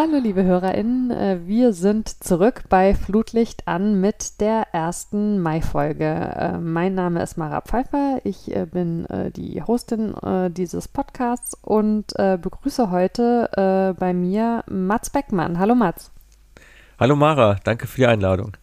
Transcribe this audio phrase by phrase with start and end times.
[0.00, 1.10] Hallo, liebe HörerInnen.
[1.10, 6.04] Äh, wir sind zurück bei Flutlicht an mit der ersten Mai-Folge.
[6.04, 8.20] Äh, mein Name ist Mara Pfeiffer.
[8.22, 10.14] Ich äh, bin die Hostin
[10.50, 15.58] dieses Podcasts und begrüße heute bei mir Mats Beckmann.
[15.58, 16.12] Hallo, Mats.
[17.00, 17.56] Hallo, Mara.
[17.64, 18.56] Danke für die Einladung.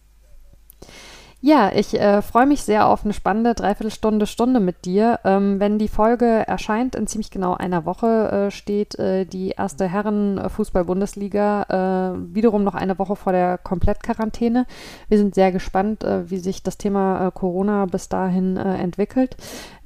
[1.46, 5.20] Ja, ich äh, freue mich sehr auf eine spannende Dreiviertelstunde, Stunde mit dir.
[5.22, 9.86] Ähm, wenn die Folge erscheint, in ziemlich genau einer Woche äh, steht äh, die erste
[9.86, 14.66] Herren-Fußball-Bundesliga äh, wiederum noch eine Woche vor der Komplettquarantäne.
[15.08, 19.36] Wir sind sehr gespannt, äh, wie sich das Thema äh, Corona bis dahin entwickelt.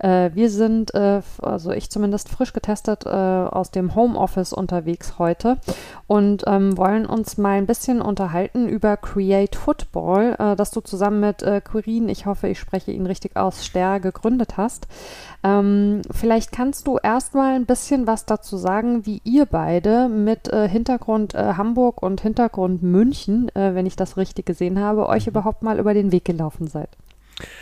[0.02, 5.58] wir sind, also ich zumindest frisch getestet, aus dem Homeoffice unterwegs heute
[6.06, 11.42] und ähm, wollen uns mal ein bisschen unterhalten über Create Football, das du zusammen mit
[11.50, 14.86] äh, Quirin, ich hoffe, ich spreche ihn richtig aus, Ster gegründet hast.
[15.42, 20.68] Ähm, vielleicht kannst du erstmal ein bisschen was dazu sagen, wie ihr beide mit äh,
[20.68, 25.30] Hintergrund äh, Hamburg und Hintergrund München, äh, wenn ich das richtig gesehen habe, euch mhm.
[25.30, 26.90] überhaupt mal über den Weg gelaufen seid.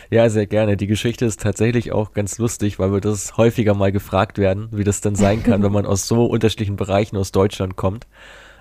[0.09, 0.75] Ja, sehr gerne.
[0.77, 4.83] Die Geschichte ist tatsächlich auch ganz lustig, weil wir das häufiger mal gefragt werden, wie
[4.83, 8.07] das denn sein kann, wenn man aus so unterschiedlichen Bereichen aus Deutschland kommt.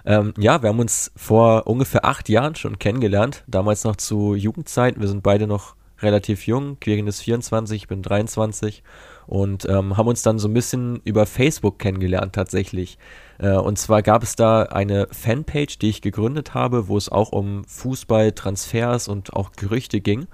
[0.08, 5.02] Ähm, ja, wir haben uns vor ungefähr acht Jahren schon kennengelernt, damals noch zu Jugendzeiten.
[5.02, 6.80] Wir sind beide noch relativ jung.
[6.80, 8.82] Quirin ist 24, ich bin 23
[9.26, 12.96] und ähm, haben uns dann so ein bisschen über Facebook kennengelernt tatsächlich.
[13.36, 17.32] Äh, und zwar gab es da eine Fanpage, die ich gegründet habe, wo es auch
[17.32, 20.26] um Fußball, Transfers und auch Gerüchte ging.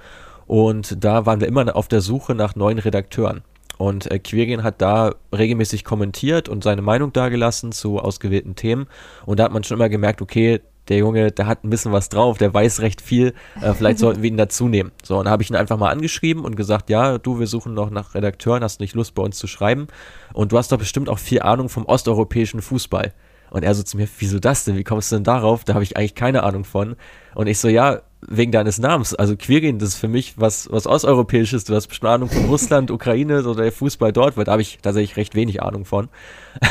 [0.46, 3.42] Und da waren wir immer auf der Suche nach neuen Redakteuren.
[3.78, 8.86] Und äh, Quirin hat da regelmäßig kommentiert und seine Meinung dargelassen zu ausgewählten Themen.
[9.26, 12.08] Und da hat man schon immer gemerkt, okay, der Junge, der hat ein bisschen was
[12.08, 14.92] drauf, der weiß recht viel, äh, vielleicht sollten wir ihn dazu nehmen.
[15.02, 17.74] So, und da habe ich ihn einfach mal angeschrieben und gesagt, ja, du, wir suchen
[17.74, 19.86] noch nach Redakteuren, hast du nicht Lust bei uns zu schreiben?
[20.34, 23.14] Und du hast doch bestimmt auch viel Ahnung vom osteuropäischen Fußball.
[23.50, 24.76] Und er so zu mir, wieso das denn?
[24.76, 25.64] Wie kommst du denn darauf?
[25.64, 26.96] Da habe ich eigentlich keine Ahnung von.
[27.34, 29.14] Und ich so, ja, wegen deines Namens.
[29.14, 31.64] Also Quirin, das ist für mich was, was Osteuropäisches.
[31.64, 34.78] Du hast bestimmt Ahnung von Russland, Ukraine oder der Fußball dort, weil da habe ich
[34.82, 36.08] tatsächlich recht wenig Ahnung von.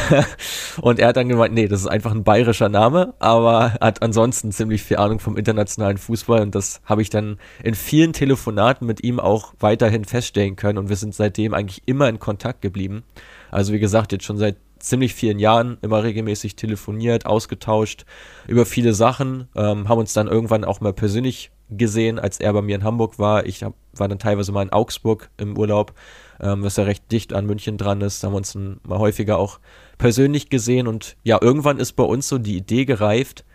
[0.82, 4.52] und er hat dann gemeint, nee, das ist einfach ein bayerischer Name, aber hat ansonsten
[4.52, 9.04] ziemlich viel Ahnung vom internationalen Fußball und das habe ich dann in vielen Telefonaten mit
[9.04, 13.04] ihm auch weiterhin feststellen können und wir sind seitdem eigentlich immer in Kontakt geblieben.
[13.52, 18.06] Also wie gesagt, jetzt schon seit ziemlich vielen Jahren immer regelmäßig telefoniert, ausgetauscht
[18.48, 22.62] über viele Sachen, ähm, haben uns dann irgendwann auch mal persönlich gesehen, als er bei
[22.62, 23.46] mir in Hamburg war.
[23.46, 25.94] Ich hab, war dann teilweise mal in Augsburg im Urlaub,
[26.40, 28.24] ähm, was ja recht dicht an München dran ist.
[28.24, 29.60] Da haben wir uns dann mal häufiger auch
[29.98, 33.46] persönlich gesehen und ja, irgendwann ist bei uns so die Idee gereift,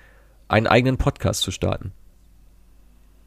[0.48, 1.92] einen eigenen Podcast zu starten.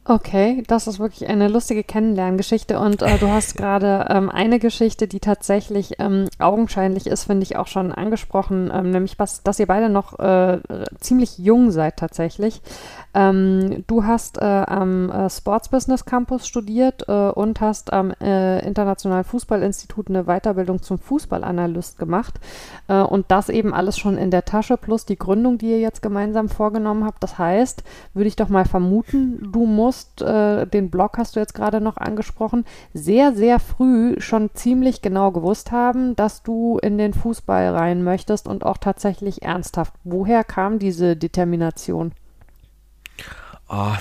[0.03, 5.07] Okay, das ist wirklich eine lustige Kennenlerngeschichte und äh, du hast gerade ähm, eine Geschichte,
[5.07, 9.67] die tatsächlich ähm, augenscheinlich ist, finde ich auch schon angesprochen, ähm, nämlich was, dass ihr
[9.67, 10.59] beide noch äh,
[11.00, 12.61] ziemlich jung seid tatsächlich.
[13.13, 18.66] Ähm, du hast äh, am äh, Sports Business Campus studiert äh, und hast am äh,
[18.66, 22.39] Internationalen Fußballinstitut eine Weiterbildung zum Fußballanalyst gemacht
[22.88, 26.49] und das eben alles schon in der Tasche plus die Gründung, die ihr jetzt gemeinsam
[26.49, 27.23] vorgenommen habt.
[27.23, 27.83] Das heißt,
[28.13, 31.81] würde ich doch mal vermuten, du musst musst, äh, den Blog hast du jetzt gerade
[31.81, 37.75] noch angesprochen, sehr, sehr früh schon ziemlich genau gewusst haben, dass du in den Fußball
[37.75, 39.93] rein möchtest und auch tatsächlich ernsthaft.
[40.03, 42.13] Woher kam diese Determination?
[43.74, 43.96] Oh,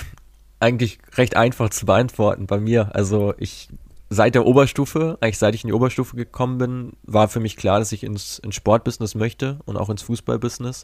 [0.59, 2.93] eigentlich recht einfach zu beantworten bei mir.
[2.93, 3.69] Also ich
[4.09, 7.79] seit der Oberstufe, eigentlich seit ich in die Oberstufe gekommen bin, war für mich klar,
[7.79, 10.83] dass ich ins, ins Sportbusiness möchte und auch ins Fußballbusiness,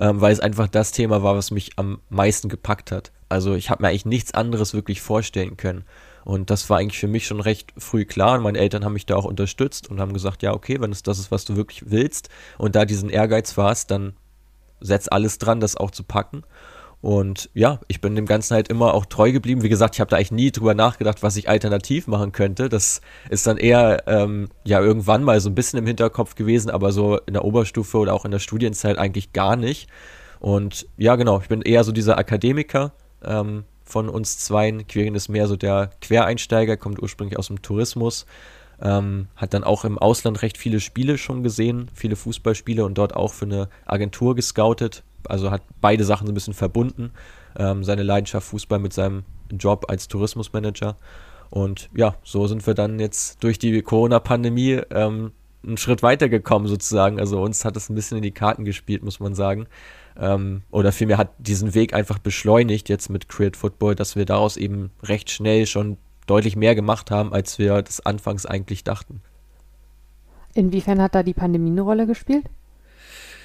[0.00, 3.12] ähm, weil es einfach das Thema war, was mich am meisten gepackt hat.
[3.28, 5.84] Also ich habe mir eigentlich nichts anderes wirklich vorstellen können.
[6.24, 8.38] Und das war eigentlich für mich schon recht früh klar.
[8.38, 11.02] Und meine Eltern haben mich da auch unterstützt und haben gesagt, ja, okay, wenn es
[11.02, 14.14] das ist, was du wirklich willst und da diesen Ehrgeiz warst, dann
[14.80, 16.44] setz alles dran, das auch zu packen.
[17.02, 19.62] Und ja, ich bin dem Ganzen halt immer auch treu geblieben.
[19.62, 22.68] Wie gesagt, ich habe da eigentlich nie drüber nachgedacht, was ich alternativ machen könnte.
[22.68, 26.92] Das ist dann eher ähm, ja irgendwann mal so ein bisschen im Hinterkopf gewesen, aber
[26.92, 29.90] so in der Oberstufe oder auch in der Studienzeit eigentlich gar nicht.
[30.38, 32.92] Und ja, genau, ich bin eher so dieser Akademiker,
[33.24, 34.86] ähm, von uns zweien.
[34.86, 38.26] Quirin ist mehr so der Quereinsteiger, kommt ursprünglich aus dem Tourismus,
[38.80, 43.14] ähm, hat dann auch im Ausland recht viele Spiele schon gesehen, viele Fußballspiele und dort
[43.14, 45.02] auch für eine Agentur gescoutet.
[45.28, 47.12] Also hat beide Sachen so ein bisschen verbunden.
[47.56, 50.96] Ähm, seine Leidenschaft Fußball mit seinem Job als Tourismusmanager.
[51.50, 55.32] Und ja, so sind wir dann jetzt durch die Corona-Pandemie ähm,
[55.64, 57.20] einen Schritt weitergekommen sozusagen.
[57.20, 59.66] Also uns hat es ein bisschen in die Karten gespielt, muss man sagen.
[60.18, 64.56] Ähm, oder vielmehr hat diesen Weg einfach beschleunigt jetzt mit Create Football, dass wir daraus
[64.56, 69.20] eben recht schnell schon deutlich mehr gemacht haben, als wir das anfangs eigentlich dachten.
[70.54, 72.44] Inwiefern hat da die Pandemie eine Rolle gespielt?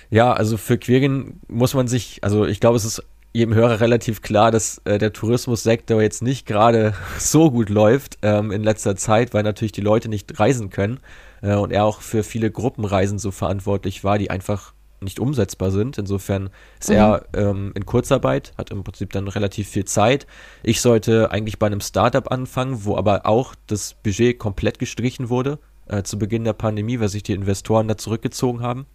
[0.10, 4.22] Ja, also für Quirin muss man sich, also ich glaube, es ist jedem Hörer relativ
[4.22, 9.34] klar, dass äh, der Tourismussektor jetzt nicht gerade so gut läuft ähm, in letzter Zeit,
[9.34, 11.00] weil natürlich die Leute nicht reisen können
[11.42, 15.98] äh, und er auch für viele Gruppenreisen so verantwortlich war, die einfach nicht umsetzbar sind.
[15.98, 16.50] Insofern
[16.80, 16.96] ist mhm.
[16.96, 20.26] er ähm, in Kurzarbeit, hat im Prinzip dann relativ viel Zeit.
[20.64, 25.60] Ich sollte eigentlich bei einem Startup anfangen, wo aber auch das Budget komplett gestrichen wurde
[25.88, 28.88] äh, zu Beginn der Pandemie, weil sich die Investoren da zurückgezogen haben.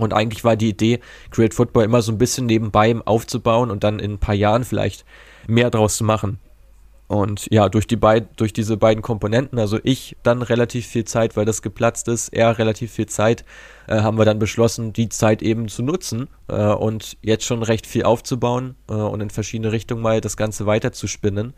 [0.00, 1.00] Und eigentlich war die Idee,
[1.30, 5.04] Create Football immer so ein bisschen nebenbei aufzubauen und dann in ein paar Jahren vielleicht
[5.46, 6.38] mehr draus zu machen.
[7.06, 11.36] Und ja, durch, die beid, durch diese beiden Komponenten, also ich dann relativ viel Zeit,
[11.36, 13.44] weil das geplatzt ist, er relativ viel Zeit,
[13.86, 17.86] äh, haben wir dann beschlossen, die Zeit eben zu nutzen äh, und jetzt schon recht
[17.86, 21.52] viel aufzubauen äh, und in verschiedene Richtungen mal das Ganze weiter zu spinnen.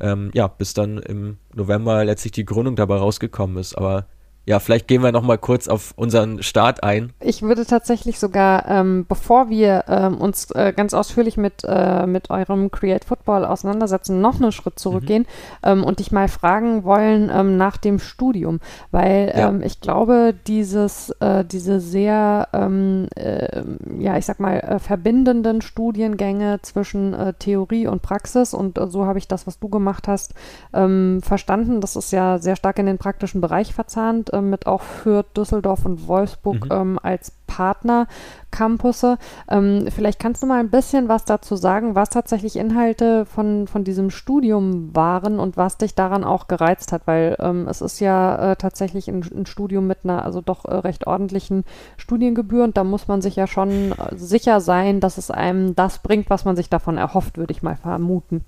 [0.00, 3.76] Ähm, ja, bis dann im November letztlich die Gründung dabei rausgekommen ist.
[3.76, 4.06] Aber
[4.46, 7.12] ja, vielleicht gehen wir noch mal kurz auf unseren Start ein.
[7.20, 12.30] Ich würde tatsächlich sogar, ähm, bevor wir ähm, uns äh, ganz ausführlich mit, äh, mit
[12.30, 15.22] eurem Create Football auseinandersetzen, noch einen Schritt zurückgehen
[15.62, 15.68] mhm.
[15.70, 18.60] ähm, und dich mal fragen wollen ähm, nach dem Studium,
[18.90, 19.50] weil ja.
[19.50, 23.62] Ähm, ich glaube, dieses, äh, diese sehr, ähm, äh,
[23.98, 29.18] ja, ich sag mal, äh, verbindenden Studiengänge zwischen äh, Theorie und Praxis und so habe
[29.18, 30.34] ich das, was du gemacht hast,
[30.72, 31.80] verstanden.
[31.80, 35.84] Das ist ja sehr stark in den praktischen Bereich verzahnt äh, mit auch Fürth, Düsseldorf
[35.84, 36.72] und Wolfsburg mhm.
[36.72, 39.18] ähm, als Partner-Campusse.
[39.48, 43.84] Ähm, vielleicht kannst du mal ein bisschen was dazu sagen, was tatsächlich Inhalte von, von
[43.84, 48.52] diesem Studium waren und was dich daran auch gereizt hat, weil ähm, es ist ja
[48.52, 51.64] äh, tatsächlich ein, ein, Studium mit einer also doch äh, recht ordentlichen
[51.96, 55.98] Studiengebühr und da muss man sich ja schon äh, sicher sein, dass es einem das
[55.98, 58.44] bringt, was man sich davon erhofft, würde ich mal vermuten.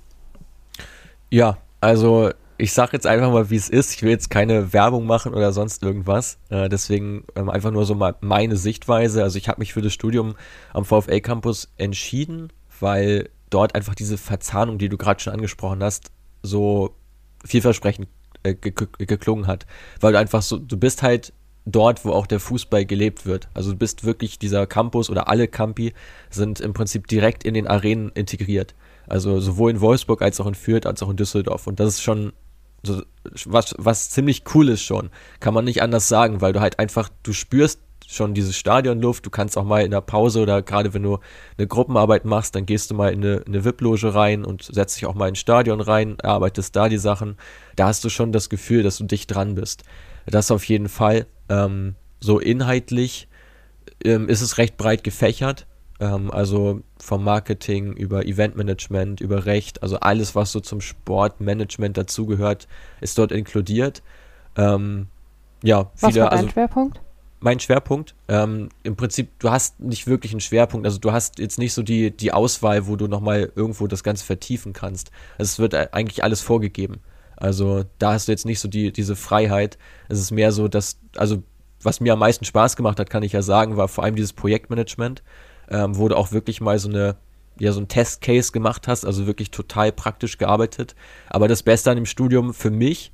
[1.31, 2.31] Ja, also
[2.62, 3.93] ich sage jetzt einfach mal, wie es ist.
[3.93, 6.38] Ich will jetzt keine Werbung machen oder sonst irgendwas.
[6.49, 9.25] Äh, deswegen ähm, einfach nur so mal meine Sichtweise.
[9.25, 10.37] Also ich habe mich für das Studium
[10.73, 16.12] am VfL Campus entschieden, weil dort einfach diese Verzahnung, die du gerade schon angesprochen hast,
[16.44, 16.94] so
[17.44, 18.06] vielversprechend
[18.44, 19.67] äh, geklungen hat.
[19.99, 21.32] Weil du einfach so, du bist halt
[21.65, 23.49] dort, wo auch der Fußball gelebt wird.
[23.55, 25.94] Also du bist wirklich dieser Campus oder alle Campi
[26.31, 28.76] sind im Prinzip direkt in den Arenen integriert.
[29.08, 31.67] Also sowohl in Wolfsburg als auch in Fürth als auch in Düsseldorf.
[31.67, 32.32] Und das ist schon
[32.82, 33.02] so,
[33.44, 35.11] was, was ziemlich cool ist schon.
[35.40, 39.31] Kann man nicht anders sagen, weil du halt einfach, du spürst schon diese Stadionluft, du
[39.31, 41.19] kannst auch mal in der Pause oder gerade wenn du
[41.56, 45.06] eine Gruppenarbeit machst, dann gehst du mal in eine, eine VIP-Loge rein und setzt dich
[45.06, 47.37] auch mal ins Stadion rein, arbeitest da die Sachen.
[47.76, 49.84] Da hast du schon das Gefühl, dass du dicht dran bist.
[50.26, 51.26] Das auf jeden Fall.
[51.49, 53.29] Ähm, so inhaltlich
[54.05, 55.67] ähm, ist es recht breit gefächert.
[56.02, 62.66] Ähm, also vom Marketing über Eventmanagement, über Recht, also alles, was so zum Sportmanagement dazugehört,
[63.00, 64.02] ist dort inkludiert.
[64.56, 65.06] Ähm,
[65.62, 67.00] ja, viele, was war dein also, Schwerpunkt?
[67.38, 71.60] Mein Schwerpunkt, ähm, im Prinzip, du hast nicht wirklich einen Schwerpunkt, also du hast jetzt
[71.60, 75.12] nicht so die, die Auswahl, wo du nochmal irgendwo das Ganze vertiefen kannst.
[75.38, 76.98] Also es wird eigentlich alles vorgegeben.
[77.37, 79.78] Also da hast du jetzt nicht so die, diese Freiheit.
[80.08, 81.44] Es ist mehr so, dass, also
[81.81, 84.32] was mir am meisten Spaß gemacht hat, kann ich ja sagen, war vor allem dieses
[84.32, 85.22] Projektmanagement
[85.72, 87.16] ähm, wo du auch wirklich mal so eine
[87.58, 90.94] ja so ein Testcase gemacht hast, also wirklich total praktisch gearbeitet.
[91.28, 93.12] Aber das Beste an dem Studium für mich,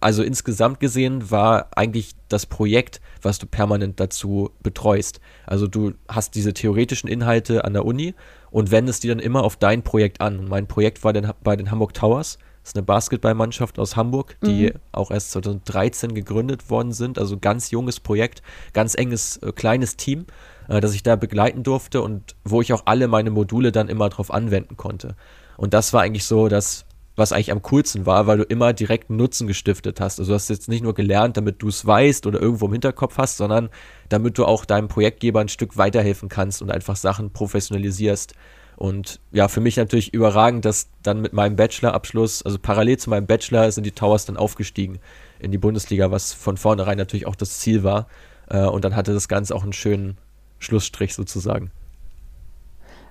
[0.00, 5.20] also insgesamt gesehen, war eigentlich das Projekt, was du permanent dazu betreust.
[5.46, 8.14] Also du hast diese theoretischen Inhalte an der Uni
[8.50, 10.40] und wendest die dann immer auf dein Projekt an.
[10.40, 12.38] Und mein Projekt war dann bei den Hamburg Towers.
[12.62, 14.80] Das ist eine Basketballmannschaft aus Hamburg, die mhm.
[14.90, 17.16] auch erst 2013 gegründet worden sind.
[17.16, 20.26] Also ganz junges Projekt, ganz enges, äh, kleines Team
[20.68, 24.08] äh, dass ich da begleiten durfte und wo ich auch alle meine Module dann immer
[24.08, 25.16] drauf anwenden konnte.
[25.56, 26.84] Und das war eigentlich so das,
[27.16, 30.18] was eigentlich am coolsten war, weil du immer direkt Nutzen gestiftet hast.
[30.20, 33.16] Also du hast jetzt nicht nur gelernt, damit du es weißt oder irgendwo im Hinterkopf
[33.16, 33.70] hast, sondern
[34.10, 38.34] damit du auch deinem Projektgeber ein Stück weiterhelfen kannst und einfach Sachen professionalisierst.
[38.76, 43.26] Und ja, für mich natürlich überragend, dass dann mit meinem Bachelorabschluss, also parallel zu meinem
[43.26, 44.98] Bachelor, sind die Towers dann aufgestiegen
[45.38, 48.06] in die Bundesliga, was von vornherein natürlich auch das Ziel war.
[48.48, 50.18] Äh, und dann hatte das Ganze auch einen schönen,
[50.58, 51.70] Schlussstrich sozusagen.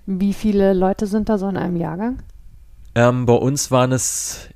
[0.06, 2.22] Wie viele Leute sind da so in einem Jahrgang?
[2.94, 4.50] Ähm, bei uns waren es,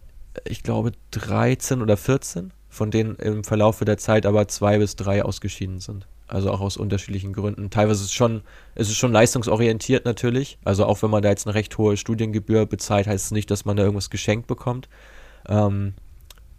[0.46, 5.24] ich glaube, 13 oder 14, von denen im Verlauf der Zeit aber zwei bis drei
[5.24, 6.08] ausgeschieden sind.
[6.28, 7.72] Also auch aus unterschiedlichen Gründen.
[7.72, 8.42] Teilweise ist es schon,
[8.76, 10.60] ist es schon leistungsorientiert natürlich.
[10.64, 13.66] Also auch wenn man da jetzt eine recht hohe Studiengebühr bezahlt, heißt es nicht, dass
[13.66, 14.88] man da irgendwas geschenkt bekommt.
[15.48, 15.96] Ähm,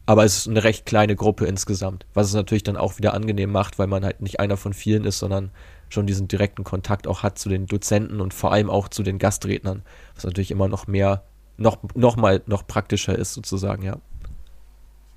[0.06, 3.52] aber es ist eine recht kleine Gruppe insgesamt, was es natürlich dann auch wieder angenehm
[3.52, 5.52] macht, weil man halt nicht einer von vielen ist, sondern
[5.90, 9.18] schon diesen direkten Kontakt auch hat zu den Dozenten und vor allem auch zu den
[9.18, 9.82] Gastrednern,
[10.14, 11.24] was natürlich immer noch mehr,
[11.56, 13.98] noch, noch mal noch praktischer ist sozusagen, ja.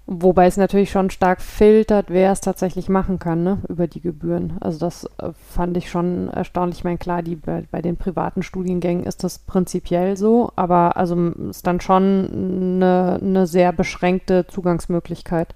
[0.06, 4.58] Wobei es natürlich schon stark filtert, wer es tatsächlich machen kann, ne, über die Gebühren.
[4.60, 6.80] Also das äh, fand ich schon erstaunlich.
[6.80, 11.16] Ich meine, klar, die, bei, bei, den privaten Studiengängen ist das prinzipiell so, aber also
[11.50, 15.56] ist dann schon eine, eine sehr beschränkte Zugangsmöglichkeit.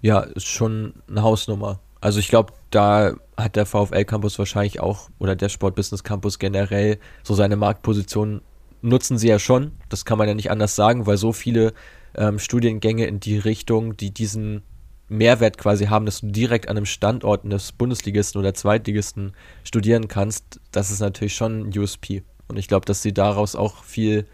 [0.00, 1.80] Ja, ist schon eine Hausnummer.
[2.00, 6.38] Also ich glaube, da hat der VfL Campus wahrscheinlich auch oder der Sport Business Campus
[6.38, 8.42] generell so seine Marktposition
[8.82, 9.72] nutzen sie ja schon.
[9.88, 11.72] Das kann man ja nicht anders sagen, weil so viele
[12.16, 14.62] ähm, Studiengänge in die Richtung, die diesen
[15.08, 20.60] Mehrwert quasi haben, dass du direkt an einem Standort eines Bundesligisten oder Zweitligisten studieren kannst,
[20.72, 22.22] das ist natürlich schon ein USP.
[22.48, 24.26] Und ich glaube, dass sie daraus auch viel,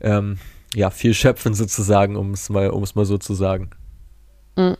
[0.00, 0.38] ähm,
[0.74, 3.70] ja, viel schöpfen sozusagen, um es mal, um es mal so zu sagen.
[4.56, 4.76] Mhm.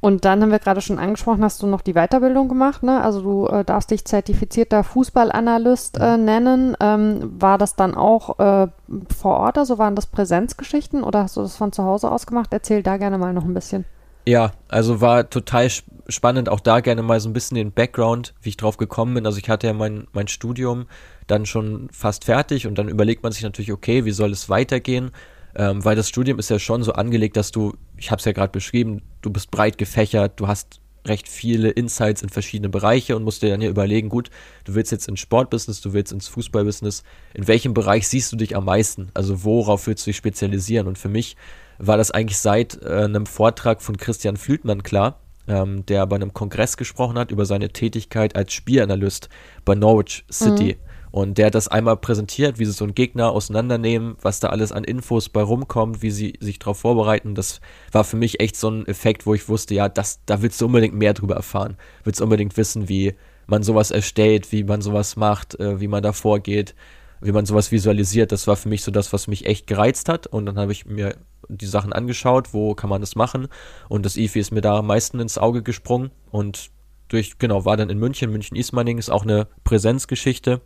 [0.00, 3.02] Und dann haben wir gerade schon angesprochen, hast du noch die Weiterbildung gemacht, ne?
[3.02, 6.74] Also du äh, darfst dich zertifizierter Fußballanalyst äh, nennen.
[6.80, 8.68] Ähm, war das dann auch äh,
[9.14, 12.48] vor Ort, also waren das Präsenzgeschichten oder hast du das von zu Hause aus gemacht?
[12.52, 13.84] Erzähl da gerne mal noch ein bisschen.
[14.26, 15.68] Ja, also war total
[16.08, 19.26] spannend, auch da gerne mal so ein bisschen den Background, wie ich drauf gekommen bin.
[19.26, 20.86] Also ich hatte ja mein, mein Studium
[21.26, 25.10] dann schon fast fertig und dann überlegt man sich natürlich, okay, wie soll es weitergehen?
[25.54, 28.32] Ähm, weil das Studium ist ja schon so angelegt, dass du, ich habe es ja
[28.32, 33.22] gerade beschrieben, du bist breit gefächert, du hast recht viele Insights in verschiedene Bereiche und
[33.22, 34.30] musst dir dann hier überlegen, gut,
[34.64, 37.02] du willst jetzt ins Sportbusiness, du willst ins Fußballbusiness,
[37.34, 39.10] in welchem Bereich siehst du dich am meisten?
[39.14, 40.86] Also worauf willst du dich spezialisieren?
[40.86, 41.36] Und für mich
[41.78, 46.34] war das eigentlich seit äh, einem Vortrag von Christian Flütmann klar, ähm, der bei einem
[46.34, 49.30] Kongress gesprochen hat über seine Tätigkeit als Spielanalyst
[49.64, 50.76] bei Norwich City.
[50.78, 50.89] Mhm.
[51.10, 54.70] Und der hat das einmal präsentiert, wie sie so einen Gegner auseinandernehmen, was da alles
[54.70, 57.34] an Infos bei rumkommt, wie sie sich darauf vorbereiten.
[57.34, 60.60] Das war für mich echt so ein Effekt, wo ich wusste, ja, das, da willst
[60.60, 61.76] du unbedingt mehr drüber erfahren.
[62.04, 63.14] Willst du unbedingt wissen, wie
[63.46, 66.76] man sowas erstellt, wie man sowas macht, äh, wie man da vorgeht,
[67.20, 68.30] wie man sowas visualisiert.
[68.30, 70.28] Das war für mich so das, was mich echt gereizt hat.
[70.28, 71.16] Und dann habe ich mir
[71.48, 73.48] die Sachen angeschaut, wo kann man das machen.
[73.88, 76.12] Und das IFI ist mir da am meisten ins Auge gesprungen.
[76.30, 76.70] Und
[77.08, 78.30] durch, genau, war dann in München.
[78.30, 80.60] München-Ismaning ist auch eine Präsenzgeschichte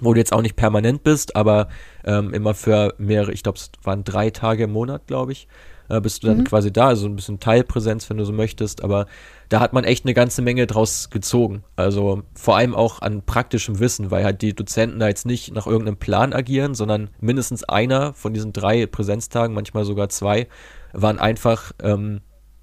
[0.00, 1.68] wo du jetzt auch nicht permanent bist, aber
[2.04, 5.48] ähm, immer für mehrere, ich glaube, es waren drei Tage im Monat, glaube ich,
[5.88, 6.44] äh, bist du dann mhm.
[6.44, 9.06] quasi da, also ein bisschen Teilpräsenz, wenn du so möchtest, aber
[9.48, 11.62] da hat man echt eine ganze Menge draus gezogen.
[11.76, 15.66] Also vor allem auch an praktischem Wissen, weil halt die Dozenten da jetzt nicht nach
[15.66, 20.48] irgendeinem Plan agieren, sondern mindestens einer von diesen drei Präsenztagen, manchmal sogar zwei,
[20.92, 22.20] waren einfach, ähm,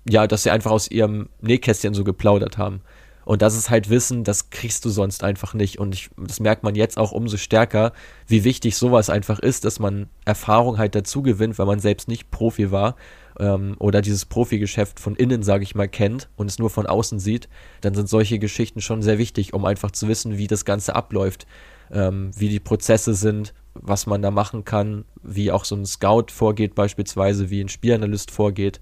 [0.07, 2.81] ja, dass sie einfach aus ihrem Nähkästchen so geplaudert haben.
[3.25, 5.79] Und das ist halt Wissen, das kriegst du sonst einfach nicht.
[5.79, 7.93] Und ich, das merkt man jetzt auch umso stärker,
[8.27, 12.31] wie wichtig sowas einfach ist, dass man Erfahrung halt dazu gewinnt, weil man selbst nicht
[12.31, 12.95] Profi war
[13.39, 17.19] ähm, oder dieses Profigeschäft von innen, sage ich mal, kennt und es nur von außen
[17.19, 17.49] sieht.
[17.81, 21.47] Dann sind solche Geschichten schon sehr wichtig, um einfach zu wissen, wie das Ganze abläuft,
[21.91, 26.25] ähm, wie die Prozesse sind, was man da machen kann, wie auch so ein Scout
[26.31, 28.79] vorgeht beispielsweise, wie ein Spielanalyst vorgeht.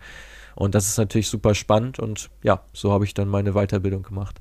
[0.55, 4.39] Und das ist natürlich super spannend und ja, so habe ich dann meine Weiterbildung gemacht.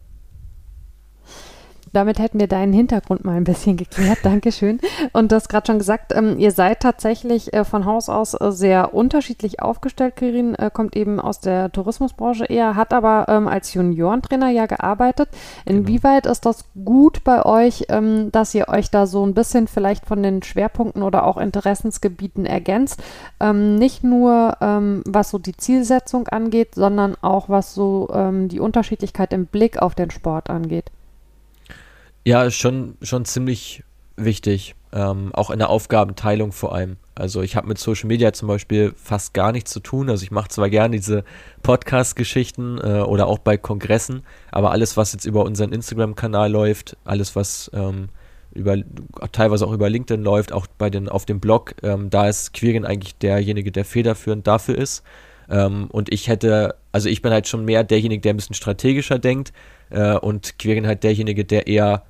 [1.93, 4.19] Damit hätten wir deinen Hintergrund mal ein bisschen geklärt.
[4.23, 4.81] Dankeschön.
[5.13, 8.53] Und du hast gerade schon gesagt, ähm, ihr seid tatsächlich äh, von Haus aus äh,
[8.53, 10.17] sehr unterschiedlich aufgestellt.
[10.17, 15.29] Kirin äh, kommt eben aus der Tourismusbranche eher, hat aber ähm, als Juniorentrainer ja gearbeitet.
[15.65, 15.81] Genau.
[15.81, 16.33] Inwieweit genau.
[16.33, 20.23] ist das gut bei euch, ähm, dass ihr euch da so ein bisschen vielleicht von
[20.23, 23.03] den Schwerpunkten oder auch Interessensgebieten ergänzt?
[23.41, 28.61] Ähm, nicht nur ähm, was so die Zielsetzung angeht, sondern auch was so ähm, die
[28.61, 30.91] Unterschiedlichkeit im Blick auf den Sport angeht.
[32.25, 33.83] Ja, schon, schon ziemlich
[34.17, 34.75] wichtig.
[34.93, 36.97] Ähm, auch in der Aufgabenteilung vor allem.
[37.15, 40.11] Also ich habe mit Social Media zum Beispiel fast gar nichts zu tun.
[40.11, 41.25] Also ich mache zwar gerne diese
[41.63, 47.37] Podcast-Geschichten äh, oder auch bei Kongressen, aber alles, was jetzt über unseren Instagram-Kanal läuft, alles,
[47.37, 48.09] was ähm,
[48.53, 48.77] über
[49.31, 52.85] teilweise auch über LinkedIn läuft, auch bei den auf dem Blog, ähm, da ist Quirin
[52.85, 55.05] eigentlich derjenige, der federführend dafür ist.
[55.49, 59.19] Ähm, und ich hätte, also ich bin halt schon mehr derjenige, der ein bisschen strategischer
[59.19, 59.53] denkt
[59.91, 62.03] äh, und Quirin halt derjenige, der eher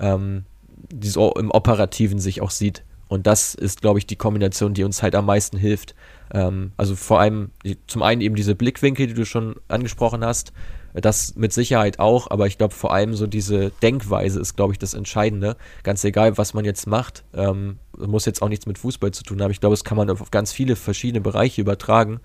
[0.00, 0.44] ähm,
[0.92, 2.84] dieses im Operativen sich auch sieht.
[3.08, 5.94] Und das ist, glaube ich, die Kombination, die uns halt am meisten hilft.
[6.32, 7.50] Ähm, also vor allem
[7.86, 10.52] zum einen eben diese Blickwinkel, die du schon angesprochen hast,
[10.94, 14.78] das mit Sicherheit auch, aber ich glaube vor allem so diese Denkweise ist, glaube ich,
[14.78, 15.56] das Entscheidende.
[15.82, 19.42] Ganz egal, was man jetzt macht, ähm, muss jetzt auch nichts mit Fußball zu tun
[19.42, 19.50] haben.
[19.50, 22.20] Ich glaube, das kann man auf ganz viele verschiedene Bereiche übertragen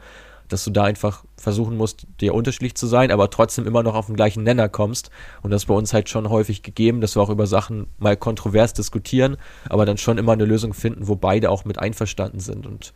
[0.49, 4.07] dass du da einfach versuchen musst, dir unterschiedlich zu sein, aber trotzdem immer noch auf
[4.07, 5.09] den gleichen Nenner kommst.
[5.41, 8.17] Und das ist bei uns halt schon häufig gegeben, dass wir auch über Sachen mal
[8.17, 9.37] kontrovers diskutieren,
[9.69, 12.67] aber dann schon immer eine Lösung finden, wo beide auch mit einverstanden sind.
[12.67, 12.93] Und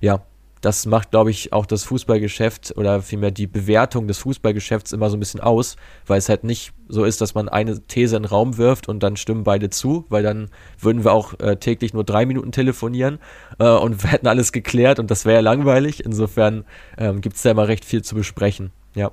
[0.00, 0.22] ja,
[0.62, 5.16] das macht, glaube ich, auch das Fußballgeschäft oder vielmehr die Bewertung des Fußballgeschäfts immer so
[5.16, 5.76] ein bisschen aus,
[6.06, 9.02] weil es halt nicht so ist, dass man eine These in den Raum wirft und
[9.02, 13.18] dann stimmen beide zu, weil dann würden wir auch äh, täglich nur drei Minuten telefonieren
[13.58, 16.04] äh, und wir hätten alles geklärt und das wäre ja langweilig.
[16.04, 16.64] Insofern
[16.96, 18.70] ähm, gibt es da immer recht viel zu besprechen.
[18.94, 19.10] Ja.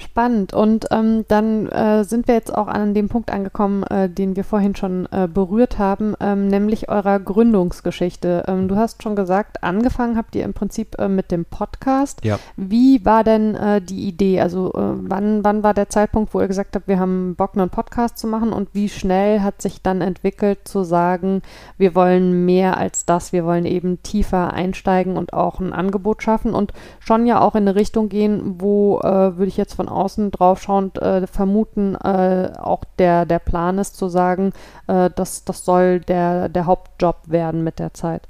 [0.00, 0.54] Spannend.
[0.54, 4.44] Und ähm, dann äh, sind wir jetzt auch an dem Punkt angekommen, äh, den wir
[4.44, 8.44] vorhin schon äh, berührt haben, ähm, nämlich eurer Gründungsgeschichte.
[8.48, 12.24] Ähm, du hast schon gesagt, angefangen habt ihr im Prinzip äh, mit dem Podcast.
[12.24, 12.38] Ja.
[12.56, 14.40] Wie war denn äh, die Idee?
[14.40, 17.68] Also äh, wann, wann war der Zeitpunkt, wo ihr gesagt habt, wir haben Bock, einen
[17.68, 18.54] Podcast zu machen?
[18.54, 21.42] Und wie schnell hat sich dann entwickelt zu sagen,
[21.76, 26.54] wir wollen mehr als das, wir wollen eben tiefer einsteigen und auch ein Angebot schaffen
[26.54, 31.00] und schon ja auch in eine Richtung gehen, wo, würde ich jetzt von außen draufschauend
[31.00, 34.52] äh, vermuten, äh, auch der, der Plan ist zu sagen,
[34.86, 38.28] äh, dass das soll der, der Hauptjob werden mit der Zeit?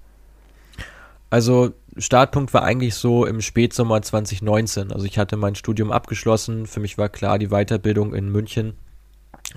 [1.31, 4.93] Also Startpunkt war eigentlich so im Spätsommer 2019.
[4.93, 6.67] Also ich hatte mein Studium abgeschlossen.
[6.67, 8.75] Für mich war klar, die Weiterbildung in München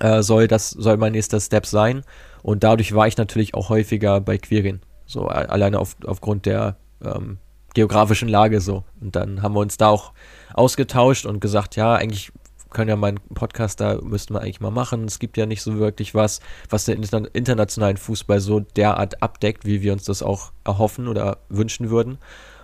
[0.00, 2.02] äh, soll das soll mein nächster Step sein.
[2.42, 4.80] Und dadurch war ich natürlich auch häufiger bei Quirin.
[5.06, 7.38] So alleine auf, aufgrund der ähm,
[7.74, 8.84] geografischen Lage so.
[9.00, 10.12] Und dann haben wir uns da auch
[10.54, 12.32] ausgetauscht und gesagt, ja, eigentlich
[12.74, 15.04] können ja meinen Podcast da müssten wir eigentlich mal machen.
[15.04, 17.02] Es gibt ja nicht so wirklich was, was den
[17.32, 22.18] internationalen Fußball so derart abdeckt, wie wir uns das auch erhoffen oder wünschen würden.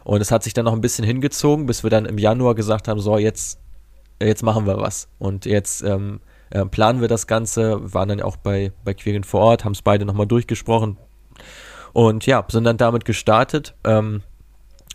[0.05, 2.88] Und es hat sich dann noch ein bisschen hingezogen, bis wir dann im Januar gesagt
[2.88, 3.61] haben, so jetzt,
[4.21, 5.09] jetzt machen wir was.
[5.19, 9.40] Und jetzt ähm, äh, planen wir das Ganze, waren dann auch bei, bei Quirin vor
[9.40, 10.97] Ort, haben es beide nochmal durchgesprochen.
[11.93, 13.75] Und ja, sind dann damit gestartet.
[13.85, 14.23] Ähm,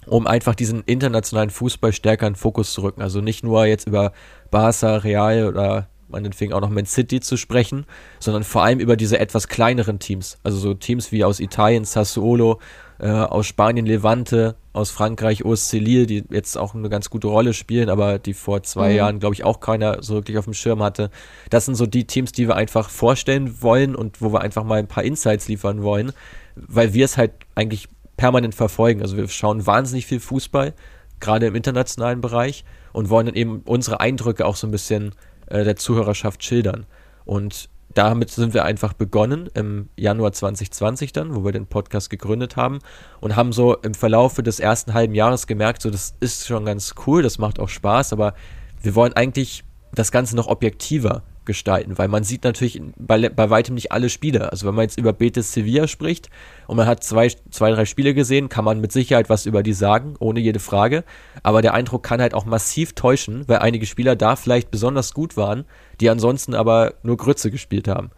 [0.07, 3.01] um einfach diesen internationalen Fußball stärker in Fokus zu rücken.
[3.01, 4.13] Also nicht nur jetzt über
[4.51, 7.85] Barca, Real oder meinetwegen auch noch Man City zu sprechen,
[8.19, 10.37] sondern vor allem über diese etwas kleineren Teams.
[10.43, 12.59] Also so Teams wie aus Italien, Sassuolo,
[12.99, 17.53] äh, aus Spanien, Levante, aus Frankreich, OSC Lille, die jetzt auch eine ganz gute Rolle
[17.53, 18.95] spielen, aber die vor zwei mhm.
[18.95, 21.09] Jahren, glaube ich, auch keiner so wirklich auf dem Schirm hatte.
[21.49, 24.79] Das sind so die Teams, die wir einfach vorstellen wollen und wo wir einfach mal
[24.79, 26.13] ein paar Insights liefern wollen,
[26.55, 29.01] weil wir es halt eigentlich permanent verfolgen.
[29.01, 30.73] Also wir schauen wahnsinnig viel Fußball,
[31.19, 35.13] gerade im internationalen Bereich und wollen dann eben unsere Eindrücke auch so ein bisschen
[35.47, 36.85] äh, der Zuhörerschaft schildern.
[37.25, 42.57] Und damit sind wir einfach begonnen im Januar 2020 dann, wo wir den Podcast gegründet
[42.57, 42.79] haben
[43.21, 46.93] und haben so im Verlaufe des ersten halben Jahres gemerkt, so das ist schon ganz
[47.07, 48.33] cool, das macht auch Spaß, aber
[48.81, 53.75] wir wollen eigentlich das Ganze noch objektiver gestalten, weil man sieht natürlich bei, bei weitem
[53.75, 54.51] nicht alle Spiele.
[54.51, 56.29] Also wenn man jetzt über Betis Sevilla spricht
[56.67, 59.73] und man hat zwei, zwei, drei Spiele gesehen, kann man mit Sicherheit was über die
[59.73, 61.03] sagen, ohne jede Frage.
[61.43, 65.37] Aber der Eindruck kann halt auch massiv täuschen, weil einige Spieler da vielleicht besonders gut
[65.37, 65.65] waren,
[66.01, 68.11] die ansonsten aber nur Grütze gespielt haben.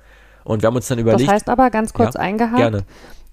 [0.44, 1.28] Und wir haben uns dann überlegt.
[1.28, 2.58] Das heißt aber ganz kurz ja, eingehakt.
[2.58, 2.86] Gerne.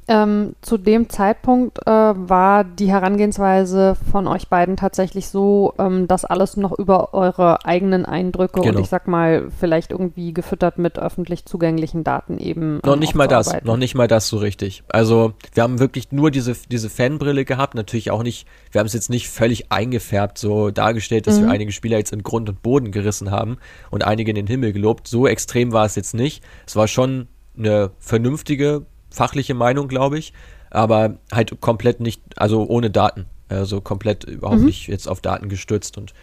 [0.07, 6.27] Ähm, zu dem Zeitpunkt äh, war die Herangehensweise von euch beiden tatsächlich so, ähm, dass
[6.27, 8.77] alles noch über eure eigenen Eindrücke genau.
[8.77, 12.75] und ich sag mal, vielleicht irgendwie gefüttert mit öffentlich zugänglichen Daten eben.
[12.75, 14.83] Ähm, noch nicht mal das, noch nicht mal das so richtig.
[14.88, 18.93] Also wir haben wirklich nur diese, diese Fanbrille gehabt, natürlich auch nicht, wir haben es
[18.93, 21.45] jetzt nicht völlig eingefärbt, so dargestellt, dass mhm.
[21.45, 23.57] wir einige Spieler jetzt in Grund und Boden gerissen haben
[23.90, 25.09] und einige in den Himmel gelobt.
[25.09, 26.45] So extrem war es jetzt nicht.
[26.67, 30.33] Es war schon eine vernünftige fachliche Meinung, glaube ich,
[30.70, 33.27] aber halt komplett nicht, also ohne Daten.
[33.48, 34.66] Also komplett überhaupt mhm.
[34.66, 35.98] nicht jetzt auf Daten gestützt.
[35.98, 36.14] Und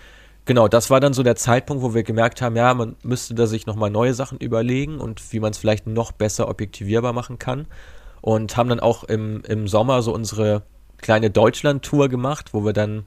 [0.45, 3.47] genau, das war dann so der Zeitpunkt, wo wir gemerkt haben, ja, man müsste da
[3.47, 7.67] sich nochmal neue Sachen überlegen und wie man es vielleicht noch besser objektivierbar machen kann.
[8.21, 10.63] Und haben dann auch im, im Sommer so unsere
[10.97, 13.06] kleine Deutschland-Tour gemacht, wo wir dann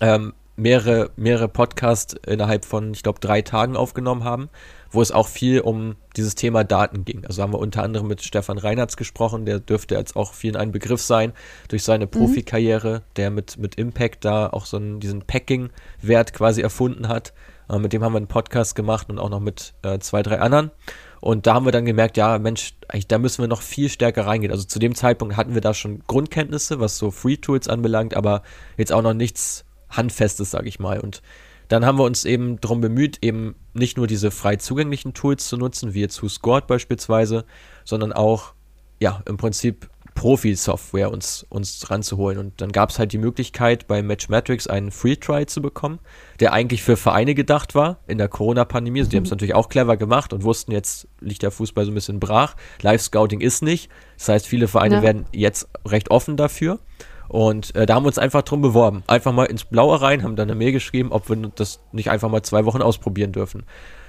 [0.00, 4.50] ähm, mehrere, mehrere Podcasts innerhalb von, ich glaube, drei Tagen aufgenommen haben
[4.90, 7.24] wo es auch viel um dieses Thema Daten ging.
[7.24, 10.72] Also haben wir unter anderem mit Stefan Reinhardt gesprochen, der dürfte jetzt auch vielen ein
[10.72, 11.32] Begriff sein,
[11.68, 12.10] durch seine mhm.
[12.10, 17.32] Profikarriere, der mit, mit Impact da auch so einen, diesen Packing-Wert quasi erfunden hat.
[17.68, 20.40] Äh, mit dem haben wir einen Podcast gemacht und auch noch mit äh, zwei, drei
[20.40, 20.72] anderen.
[21.20, 24.26] Und da haben wir dann gemerkt, ja, Mensch, eigentlich, da müssen wir noch viel stärker
[24.26, 24.50] reingehen.
[24.50, 28.42] Also zu dem Zeitpunkt hatten wir da schon Grundkenntnisse, was so Free Tools anbelangt, aber
[28.78, 31.00] jetzt auch noch nichts Handfestes, sage ich mal.
[31.00, 31.22] Und
[31.68, 35.56] dann haben wir uns eben darum bemüht, eben nicht nur diese frei zugänglichen Tools zu
[35.56, 37.44] nutzen, wie jetzt WhoScored beispielsweise,
[37.84, 38.54] sondern auch,
[38.98, 42.38] ja, im Prinzip Profi-Software uns, uns ranzuholen.
[42.38, 45.98] Und dann gab es halt die Möglichkeit, bei Matchmetrics einen Free-Try zu bekommen,
[46.40, 49.00] der eigentlich für Vereine gedacht war in der Corona-Pandemie.
[49.00, 49.36] Also die haben es mhm.
[49.36, 52.54] natürlich auch clever gemacht und wussten, jetzt liegt der Fußball so ein bisschen brach.
[52.82, 53.90] Live-Scouting ist nicht.
[54.18, 55.02] Das heißt, viele Vereine ja.
[55.02, 56.80] werden jetzt recht offen dafür.
[57.30, 59.04] Und äh, da haben wir uns einfach drum beworben.
[59.06, 62.28] Einfach mal ins Blaue rein, haben dann eine Mail geschrieben, ob wir das nicht einfach
[62.28, 63.62] mal zwei Wochen ausprobieren dürfen.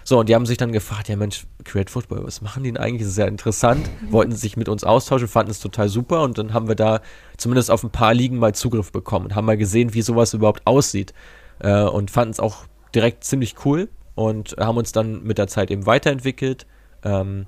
[0.04, 2.82] So, und die haben sich dann gefragt, ja Mensch, Create Football, was machen die denn
[2.82, 3.02] eigentlich?
[3.02, 3.88] Das ist sehr interessant.
[4.10, 7.02] Wollten sich mit uns austauschen, fanden es total super und dann haben wir da
[7.38, 10.66] zumindest auf ein paar Ligen mal Zugriff bekommen und haben mal gesehen, wie sowas überhaupt
[10.66, 11.14] aussieht.
[11.60, 15.70] Äh, und fanden es auch direkt ziemlich cool und haben uns dann mit der Zeit
[15.70, 16.66] eben weiterentwickelt.
[17.04, 17.46] Ähm,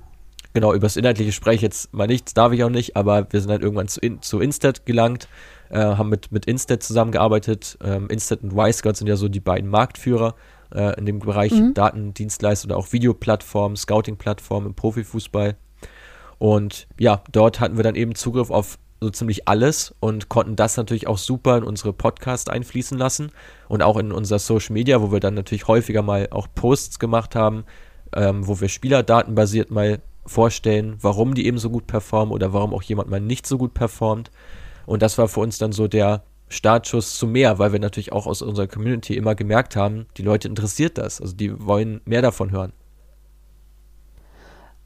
[0.52, 3.40] genau, über das Inhaltliche spreche ich jetzt mal nichts, darf ich auch nicht, aber wir
[3.40, 5.26] sind dann irgendwann zu, in, zu Instat gelangt,
[5.74, 7.76] äh, haben mit, mit Instat zusammengearbeitet.
[7.82, 10.34] Ähm, Instat und Wisecout sind ja so die beiden Marktführer
[10.72, 11.74] äh, in dem Bereich mhm.
[11.74, 15.56] Datendienstleister oder auch Videoplattformen, Scouting-Plattformen im Profifußball.
[16.38, 20.76] Und ja, dort hatten wir dann eben Zugriff auf so ziemlich alles und konnten das
[20.76, 23.32] natürlich auch super in unsere Podcast einfließen lassen
[23.68, 27.34] und auch in unser Social Media, wo wir dann natürlich häufiger mal auch Posts gemacht
[27.34, 27.64] haben,
[28.14, 32.82] ähm, wo wir Spielerdatenbasiert mal vorstellen, warum die eben so gut performen oder warum auch
[32.82, 34.30] jemand mal nicht so gut performt.
[34.86, 38.26] Und das war für uns dann so der Startschuss zu mehr, weil wir natürlich auch
[38.26, 41.20] aus unserer Community immer gemerkt haben, die Leute interessiert das.
[41.20, 42.72] Also die wollen mehr davon hören.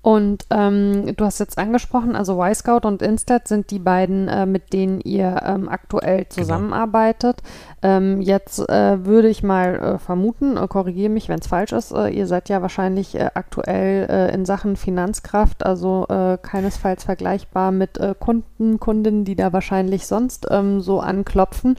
[0.00, 4.72] Und ähm, du hast jetzt angesprochen, also Y-Scout und Instat sind die beiden, äh, mit
[4.72, 6.30] denen ihr ähm, aktuell genau.
[6.30, 7.42] zusammenarbeitet.
[7.82, 11.92] Ähm, jetzt äh, würde ich mal äh, vermuten, äh, korrigiere mich, wenn es falsch ist,
[11.92, 16.06] äh, ihr seid ja wahrscheinlich äh, aktuell in Sachen Finanzkraft, also
[16.42, 21.76] keinesfalls vergleichbar mit Kunden, Kundinnen, die da wahrscheinlich sonst ähm, so anklopfen.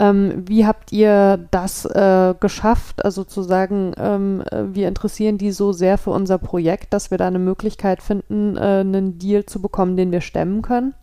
[0.00, 3.04] Ähm, wie habt ihr das äh, geschafft?
[3.04, 7.18] Also zu sagen, ähm, äh, wir interessieren die so sehr für unser Projekt, dass wir
[7.18, 10.94] da eine Möglichkeit finden, äh, einen Deal zu bekommen, den wir stemmen können?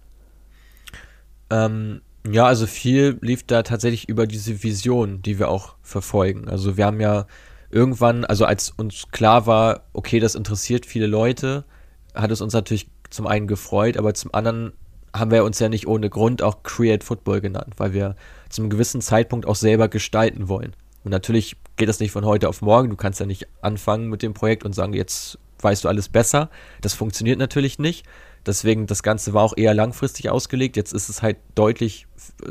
[1.52, 6.50] Ähm, ja, also viel lief da tatsächlich über diese Vision, die wir auch verfolgen.
[6.50, 7.26] Also wir haben ja
[7.70, 11.66] irgendwann, also als uns klar war, okay, das interessiert viele Leute,
[12.14, 14.74] hat es uns natürlich zum einen gefreut, aber zum anderen
[15.14, 18.16] haben wir uns ja nicht ohne Grund auch Create Football genannt, weil wir
[18.50, 20.74] zu einem gewissen Zeitpunkt auch selber gestalten wollen.
[21.04, 22.90] Und natürlich geht das nicht von heute auf morgen.
[22.90, 26.50] Du kannst ja nicht anfangen mit dem Projekt und sagen, jetzt weißt du alles besser.
[26.82, 28.06] Das funktioniert natürlich nicht.
[28.48, 30.78] Deswegen, das Ganze war auch eher langfristig ausgelegt.
[30.78, 32.08] Jetzt ist es halt deutlich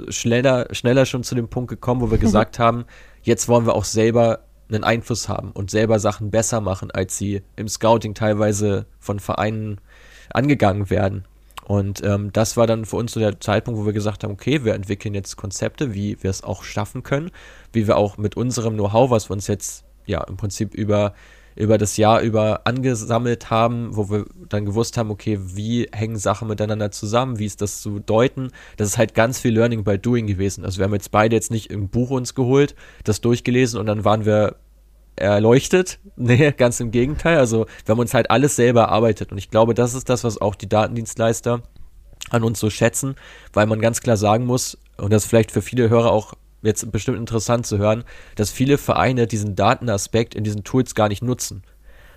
[0.09, 2.85] schneller, schneller schon zu dem Punkt gekommen, wo wir gesagt haben,
[3.23, 7.43] jetzt wollen wir auch selber einen Einfluss haben und selber Sachen besser machen, als sie
[7.57, 9.81] im Scouting teilweise von Vereinen
[10.31, 11.25] angegangen werden.
[11.65, 14.65] Und ähm, das war dann für uns so der Zeitpunkt, wo wir gesagt haben, okay,
[14.65, 17.31] wir entwickeln jetzt Konzepte, wie wir es auch schaffen können,
[17.73, 21.15] wie wir auch mit unserem Know-how, was wir uns jetzt ja im Prinzip über
[21.57, 26.49] über das Jahr über angesammelt haben, wo wir dann gewusst haben, okay, wie hängen Sachen
[26.49, 28.51] miteinander zusammen, wie ist das zu deuten.
[28.77, 30.65] Das ist halt ganz viel Learning by Doing gewesen.
[30.65, 34.05] Also wir haben jetzt beide jetzt nicht im Buch uns geholt, das durchgelesen und dann
[34.05, 34.57] waren wir
[35.17, 35.99] erleuchtet.
[36.19, 37.37] Nee, ganz im Gegenteil.
[37.37, 39.33] Also wir haben uns halt alles selber erarbeitet.
[39.33, 41.63] Und ich glaube, das ist das, was auch die Datendienstleister
[42.31, 43.17] an uns so schätzen,
[43.53, 46.91] weil man ganz klar sagen muss, und das ist vielleicht für viele Hörer auch jetzt
[46.91, 51.63] bestimmt interessant zu hören, dass viele Vereine diesen Datenaspekt in diesen Tools gar nicht nutzen.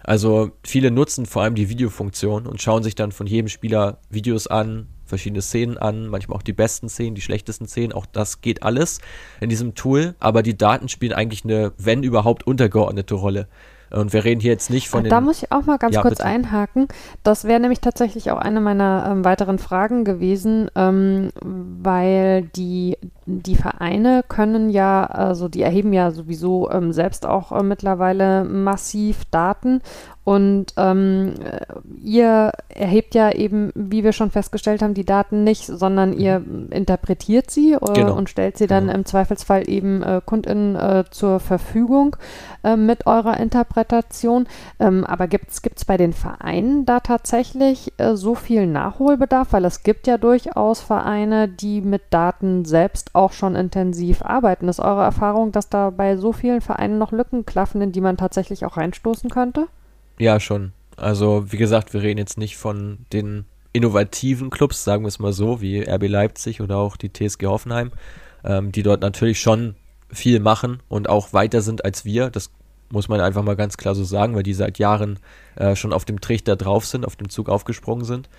[0.04, 4.48] Also viele nutzen vor allem die Videofunktion und schauen sich dann von jedem Spieler Videos
[4.48, 8.64] an, verschiedene Szenen an, manchmal auch die besten Szenen, die schlechtesten Szenen, auch das geht
[8.64, 9.00] alles
[9.42, 13.48] in diesem Tool, aber die Daten spielen eigentlich eine, wenn überhaupt, untergeordnete Rolle.
[13.92, 15.10] Und wir reden hier jetzt nicht von den.
[15.10, 16.26] Da muss ich auch mal ganz ja, kurz bitte.
[16.26, 16.88] einhaken.
[17.24, 22.98] Das wäre nämlich tatsächlich auch eine meiner ähm, weiteren Fragen gewesen, ähm, weil die,
[23.30, 29.26] die Vereine können ja, also die erheben ja sowieso ähm, selbst auch äh, mittlerweile massiv
[29.26, 29.82] Daten
[30.30, 31.34] und ähm,
[32.04, 37.50] ihr erhebt ja eben, wie wir schon festgestellt haben, die Daten nicht, sondern ihr interpretiert
[37.50, 38.16] sie äh, genau.
[38.16, 39.00] und stellt sie dann genau.
[39.00, 42.16] im Zweifelsfall eben äh, KundInnen äh, zur Verfügung
[42.64, 44.46] äh, mit eurer Interpretation.
[44.80, 49.52] Ähm, aber gibt es bei den Vereinen da tatsächlich äh, so viel Nachholbedarf?
[49.54, 54.68] Weil es gibt ja durchaus Vereine, die mit Daten selbst auch schon intensiv arbeiten.
[54.68, 58.18] Ist eure Erfahrung, dass da bei so vielen Vereinen noch Lücken klaffen, in die man
[58.18, 59.68] tatsächlich auch reinstoßen könnte?
[60.18, 60.72] Ja, schon.
[60.98, 65.34] Also, wie gesagt, wir reden jetzt nicht von den innovativen Clubs, sagen wir es mal
[65.34, 67.92] so, wie RB Leipzig oder auch die TSG Hoffenheim,
[68.44, 69.76] ähm, die dort natürlich schon
[70.12, 72.30] viel machen und auch weiter sind als wir.
[72.30, 72.52] Das
[72.92, 75.20] muss man einfach mal ganz klar so sagen, weil die seit Jahren
[75.56, 78.30] äh, schon auf dem Trichter drauf sind, auf dem Zug aufgesprungen sind.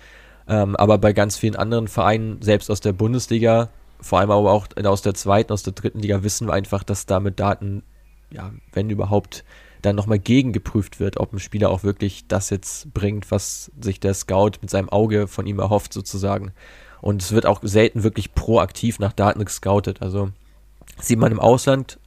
[0.47, 3.69] Ähm, aber bei ganz vielen anderen Vereinen, selbst aus der Bundesliga,
[4.01, 7.05] vor allem aber auch aus der zweiten, aus der dritten Liga, wissen wir einfach, dass
[7.05, 7.83] da mit Daten,
[8.31, 9.43] ja, wenn überhaupt,
[9.81, 14.13] dann nochmal gegengeprüft wird, ob ein Spieler auch wirklich das jetzt bringt, was sich der
[14.13, 16.51] Scout mit seinem Auge von ihm erhofft, sozusagen.
[17.01, 20.01] Und es wird auch selten wirklich proaktiv nach Daten gescoutet.
[20.01, 20.29] Also
[20.99, 21.99] sieht man im Ausland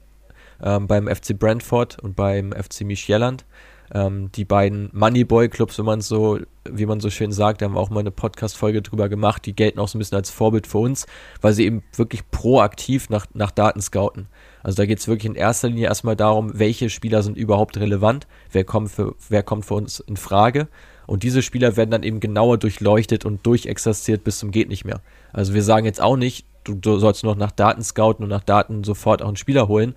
[0.63, 3.45] ähm, beim FC Brentford und beim FC Micheland,
[3.93, 8.01] Ähm, die beiden Moneyboy-Clubs, wenn man so, wie man so schön sagt, haben auch mal
[8.01, 11.07] eine Podcast-Folge drüber gemacht, die gelten auch so ein bisschen als Vorbild für uns,
[11.41, 14.27] weil sie eben wirklich proaktiv nach, nach Daten scouten.
[14.63, 18.27] Also da geht es wirklich in erster Linie erstmal darum, welche Spieler sind überhaupt relevant,
[18.51, 20.69] wer kommt für, wer kommt für uns in Frage.
[21.07, 25.01] Und diese Spieler werden dann eben genauer durchleuchtet und durchexerziert bis zum geht nicht mehr.
[25.33, 28.43] Also wir sagen jetzt auch nicht, du, du sollst noch nach Daten scouten und nach
[28.43, 29.95] Daten sofort auch einen Spieler holen.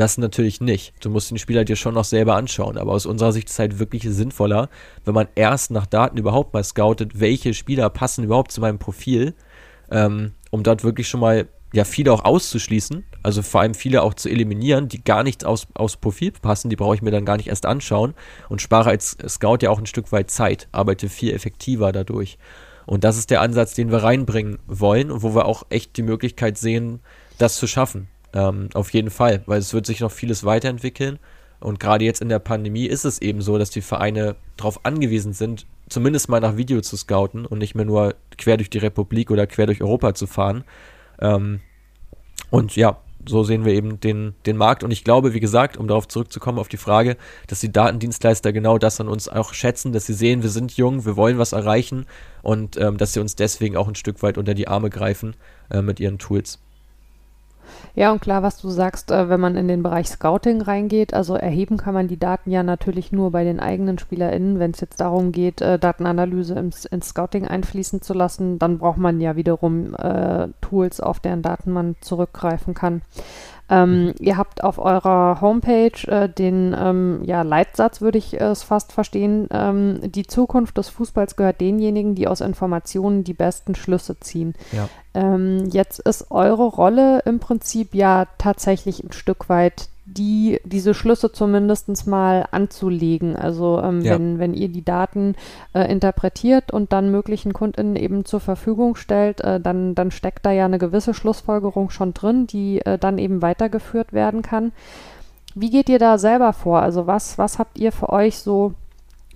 [0.00, 0.94] Das natürlich nicht.
[1.04, 2.78] Du musst den Spieler dir schon noch selber anschauen.
[2.78, 4.70] Aber aus unserer Sicht ist es halt wirklich sinnvoller,
[5.04, 9.34] wenn man erst nach Daten überhaupt mal scoutet, welche Spieler passen überhaupt zu meinem Profil,
[9.90, 14.14] ähm, um dort wirklich schon mal ja viele auch auszuschließen, also vor allem viele auch
[14.14, 17.36] zu eliminieren, die gar nicht aus, aus Profil passen, die brauche ich mir dann gar
[17.36, 18.14] nicht erst anschauen
[18.48, 22.38] und spare als Scout ja auch ein Stück weit Zeit, arbeite viel effektiver dadurch.
[22.86, 26.02] Und das ist der Ansatz, den wir reinbringen wollen und wo wir auch echt die
[26.02, 27.00] Möglichkeit sehen,
[27.36, 28.08] das zu schaffen.
[28.32, 31.18] Ähm, auf jeden Fall, weil es wird sich noch vieles weiterentwickeln.
[31.60, 35.32] Und gerade jetzt in der Pandemie ist es eben so, dass die Vereine darauf angewiesen
[35.32, 39.30] sind, zumindest mal nach Video zu scouten und nicht mehr nur quer durch die Republik
[39.30, 40.64] oder quer durch Europa zu fahren.
[41.20, 41.60] Ähm,
[42.50, 44.82] und ja, so sehen wir eben den, den Markt.
[44.82, 47.16] Und ich glaube, wie gesagt, um darauf zurückzukommen, auf die Frage,
[47.48, 51.04] dass die Datendienstleister genau das an uns auch schätzen, dass sie sehen, wir sind jung,
[51.04, 52.06] wir wollen was erreichen
[52.42, 55.36] und ähm, dass sie uns deswegen auch ein Stück weit unter die Arme greifen
[55.70, 56.58] äh, mit ihren Tools.
[57.94, 61.34] Ja, und klar, was du sagst, äh, wenn man in den Bereich Scouting reingeht, also
[61.34, 64.58] erheben kann man die Daten ja natürlich nur bei den eigenen SpielerInnen.
[64.58, 68.98] Wenn es jetzt darum geht, äh, Datenanalyse ins, ins, Scouting einfließen zu lassen, dann braucht
[68.98, 73.02] man ja wiederum äh, Tools, auf deren Daten man zurückgreifen kann.
[73.70, 78.92] Ähm, ihr habt auf eurer Homepage äh, den ähm, ja, Leitsatz, würde ich es fast
[78.92, 84.54] verstehen, ähm, die Zukunft des Fußballs gehört denjenigen, die aus Informationen die besten Schlüsse ziehen.
[84.72, 84.88] Ja.
[85.14, 91.32] Ähm, jetzt ist eure Rolle im Prinzip ja tatsächlich ein Stück weit die, diese Schlüsse
[91.32, 93.36] zumindest mal anzulegen.
[93.36, 94.14] Also ähm, ja.
[94.14, 95.34] wenn, wenn ihr die Daten
[95.72, 100.52] äh, interpretiert und dann möglichen KundInnen eben zur Verfügung stellt, äh, dann, dann steckt da
[100.52, 104.72] ja eine gewisse Schlussfolgerung schon drin, die äh, dann eben weitergeführt werden kann.
[105.54, 106.80] Wie geht ihr da selber vor?
[106.80, 108.74] Also was, was habt ihr für euch so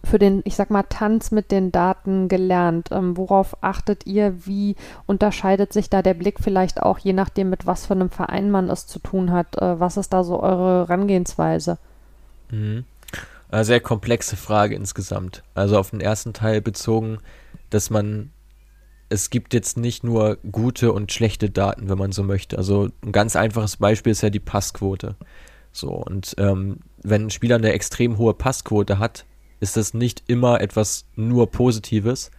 [0.04, 2.88] für den, ich sag mal, Tanz mit den Daten gelernt?
[2.92, 4.46] Ähm, worauf achtet ihr?
[4.46, 8.50] Wie unterscheidet sich da der Blick vielleicht auch, je nachdem, mit was für einem Verein
[8.50, 9.60] man es zu tun hat?
[9.60, 11.78] Äh, was ist da so eure Herangehensweise?
[12.50, 12.84] Mhm.
[13.50, 15.42] Eine sehr komplexe Frage insgesamt.
[15.54, 17.18] Also auf den ersten Teil bezogen,
[17.70, 18.30] dass man
[19.10, 22.58] es gibt jetzt nicht nur gute und schlechte Daten, wenn man so möchte.
[22.58, 25.14] Also ein ganz einfaches Beispiel ist ja die Passquote.
[25.72, 29.24] So, und ähm, wenn ein Spieler eine extrem hohe Passquote hat,
[29.64, 32.30] ist das nicht immer etwas nur Positives.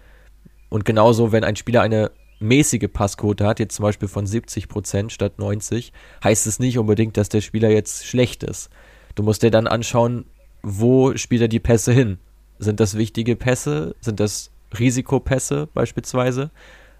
[0.70, 5.40] Und genauso, wenn ein Spieler eine mäßige Passquote hat, jetzt zum Beispiel von 70% statt
[5.40, 5.92] 90,
[6.24, 8.70] heißt es nicht unbedingt, dass der Spieler jetzt schlecht ist.
[9.16, 10.26] Du musst dir dann anschauen,
[10.62, 12.20] wo spielt er die Pässe hin?
[12.60, 13.96] Sind das wichtige Pässe?
[14.02, 16.52] Sind das Risikopässe beispielsweise?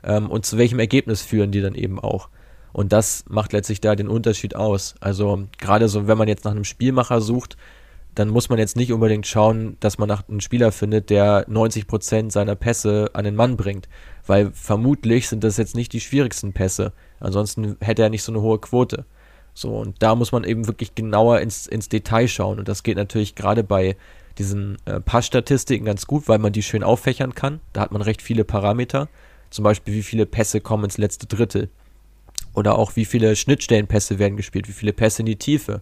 [0.04, 2.30] Ähm, und zu welchem Ergebnis führen die dann eben auch?
[2.74, 4.96] Und das macht letztlich da den Unterschied aus.
[5.00, 7.58] Also gerade so, wenn man jetzt nach einem Spielmacher sucht,
[8.15, 12.32] dann muss man jetzt nicht unbedingt schauen, dass man nach einem Spieler findet, der 90%
[12.32, 13.89] seiner Pässe an den Mann bringt.
[14.25, 16.93] Weil vermutlich sind das jetzt nicht die schwierigsten Pässe.
[17.19, 19.06] Ansonsten hätte er nicht so eine hohe Quote.
[19.54, 22.58] So, und da muss man eben wirklich genauer ins, ins Detail schauen.
[22.58, 23.97] Und das geht natürlich gerade bei
[24.38, 27.60] diesen äh, Passstatistiken ganz gut, weil man die schön auffächern kann.
[27.73, 29.10] Da hat man recht viele Parameter.
[29.49, 31.69] Zum Beispiel, wie viele Pässe kommen ins letzte Drittel.
[32.54, 35.82] Oder auch, wie viele Schnittstellenpässe werden gespielt, wie viele Pässe in die Tiefe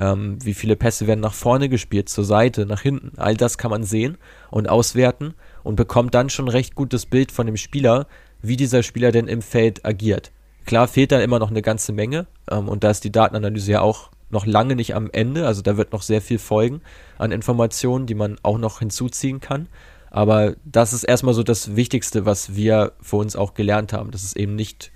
[0.00, 3.12] ähm, wie viele Pässe werden nach vorne gespielt, zur Seite, nach hinten.
[3.18, 4.16] All das kann man sehen
[4.50, 8.06] und auswerten und bekommt dann schon recht gutes Bild von dem Spieler,
[8.42, 10.32] wie dieser Spieler denn im Feld agiert.
[10.64, 13.80] Klar fehlt dann immer noch eine ganze Menge ähm, und da ist die Datenanalyse ja
[13.82, 16.80] auch noch lange nicht am Ende, also da wird noch sehr viel folgen
[17.18, 19.68] an Informationen, die man auch noch hinzuziehen kann.
[20.10, 24.24] Aber das ist erstmal so das Wichtigste, was wir für uns auch gelernt haben, dass
[24.24, 24.92] es eben nicht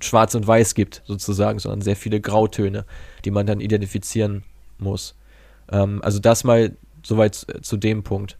[0.00, 2.84] schwarz und weiß gibt, sozusagen, sondern sehr viele Grautöne,
[3.24, 4.42] die man dann identifizieren
[4.78, 5.14] muss.
[5.70, 8.36] Ähm, also das mal soweit zu dem Punkt.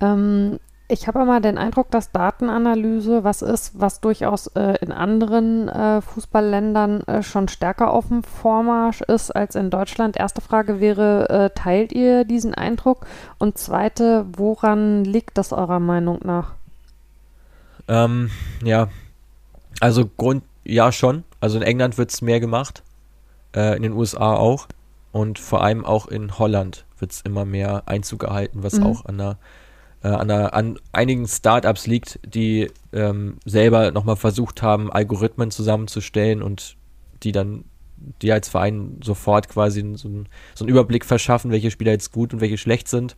[0.00, 0.58] Ähm,
[0.90, 6.00] ich habe immer den Eindruck, dass Datenanalyse was ist, was durchaus äh, in anderen äh,
[6.00, 10.16] Fußballländern äh, schon stärker auf dem Vormarsch ist als in Deutschland.
[10.16, 13.06] Erste Frage wäre, äh, teilt ihr diesen Eindruck?
[13.38, 16.54] Und zweite, woran liegt das eurer Meinung nach?
[17.86, 18.30] Ähm,
[18.64, 18.88] ja,
[19.80, 21.24] also Grund, ja schon.
[21.40, 22.82] Also in England wird es mehr gemacht,
[23.54, 24.68] äh, in den USA auch
[25.12, 28.82] und vor allem auch in Holland wird es immer mehr Einzug gehalten, was mhm.
[28.84, 29.38] auch an, einer,
[30.02, 36.42] äh, an, einer, an einigen Startups liegt, die ähm, selber nochmal versucht haben, Algorithmen zusammenzustellen
[36.42, 36.76] und
[37.22, 37.64] die dann
[38.22, 42.32] dir als Verein sofort quasi so, ein, so einen Überblick verschaffen, welche Spieler jetzt gut
[42.32, 43.16] und welche schlecht sind.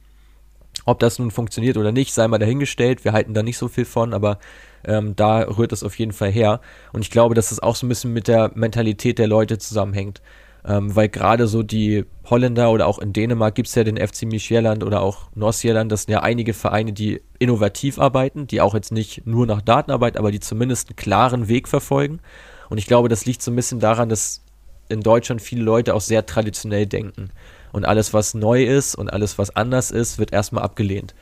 [0.84, 3.04] Ob das nun funktioniert oder nicht, sei mal dahingestellt.
[3.04, 4.38] Wir halten da nicht so viel von, aber
[4.84, 6.60] ähm, da rührt es auf jeden Fall her.
[6.92, 10.22] Und ich glaube, dass das auch so ein bisschen mit der Mentalität der Leute zusammenhängt.
[10.62, 14.24] Ähm, weil gerade so die Holländer oder auch in Dänemark gibt es ja den FC
[14.24, 18.92] Micheland oder auch Nordsjælland, das sind ja einige Vereine, die innovativ arbeiten, die auch jetzt
[18.92, 22.20] nicht nur nach Daten arbeiten, aber die zumindest einen klaren Weg verfolgen.
[22.68, 24.42] Und ich glaube, das liegt so ein bisschen daran, dass
[24.90, 27.30] in Deutschland viele Leute auch sehr traditionell denken.
[27.72, 31.14] Und alles, was neu ist und alles, was anders ist, wird erstmal abgelehnt.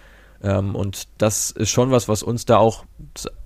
[0.42, 2.84] Ähm, und das ist schon was, was uns da auch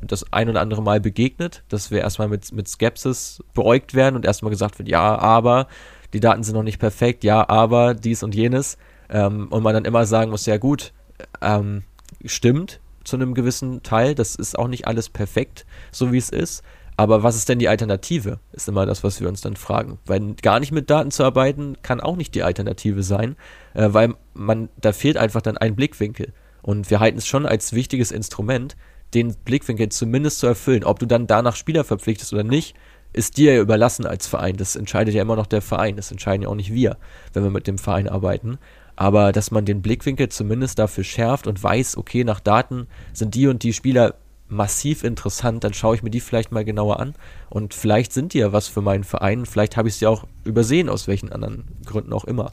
[0.03, 4.25] das ein oder andere Mal begegnet, dass wir erstmal mit, mit Skepsis beäugt werden und
[4.25, 5.69] erstmal gesagt wird, ja, aber
[6.12, 8.77] die Daten sind noch nicht perfekt, ja, aber dies und jenes.
[9.09, 10.93] Ähm, und man dann immer sagen muss, ja gut,
[11.41, 11.85] ähm,
[12.25, 16.62] stimmt zu einem gewissen Teil, das ist auch nicht alles perfekt, so wie es ist.
[17.03, 18.38] Aber was ist denn die Alternative?
[18.53, 19.99] Ist immer das, was wir uns dann fragen.
[20.07, 23.35] Weil gar nicht mit Daten zu arbeiten, kann auch nicht die Alternative sein,
[23.75, 26.33] äh, weil man, da fehlt einfach dann ein Blickwinkel.
[26.62, 28.77] Und wir halten es schon als wichtiges Instrument,
[29.15, 30.85] den Blickwinkel zumindest zu erfüllen.
[30.85, 32.77] Ob du dann danach Spieler verpflichtest oder nicht,
[33.12, 34.57] ist dir ja überlassen als Verein.
[34.57, 35.97] Das entscheidet ja immer noch der Verein.
[35.97, 36.99] Das entscheiden ja auch nicht wir,
[37.33, 38.59] wenn wir mit dem Verein arbeiten.
[38.95, 43.49] Aber dass man den Blickwinkel zumindest dafür schärft und weiß, okay, nach Daten sind die
[43.49, 44.15] und die Spieler
[44.53, 47.15] massiv interessant, dann schaue ich mir die vielleicht mal genauer an.
[47.49, 49.47] Und vielleicht sind die ja was für meinen Verein.
[49.47, 52.53] Vielleicht habe ich sie auch übersehen, aus welchen anderen Gründen auch immer.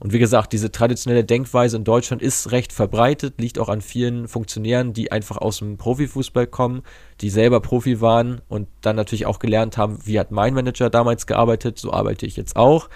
[0.00, 4.28] Und wie gesagt, diese traditionelle Denkweise in Deutschland ist recht verbreitet, liegt auch an vielen
[4.28, 6.82] Funktionären, die einfach aus dem Profifußball kommen,
[7.20, 11.26] die selber Profi waren und dann natürlich auch gelernt haben, wie hat mein Manager damals
[11.26, 12.88] gearbeitet, so arbeite ich jetzt auch.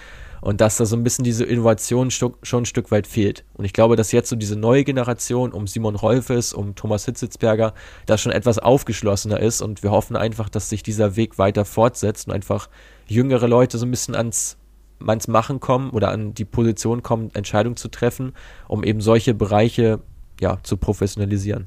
[0.45, 3.43] Und dass da so ein bisschen diese Innovation schon ein Stück weit fehlt.
[3.55, 7.73] Und ich glaube, dass jetzt so diese neue Generation um Simon Rolfes, um Thomas Hitzitzberger,
[8.05, 9.63] da schon etwas aufgeschlossener ist.
[9.63, 12.69] Und wir hoffen einfach, dass sich dieser Weg weiter fortsetzt und einfach
[13.07, 14.57] jüngere Leute so ein bisschen ans
[15.03, 18.33] ans Machen kommen oder an die Position kommen, Entscheidungen zu treffen,
[18.67, 19.99] um eben solche Bereiche
[20.39, 21.65] ja, zu professionalisieren.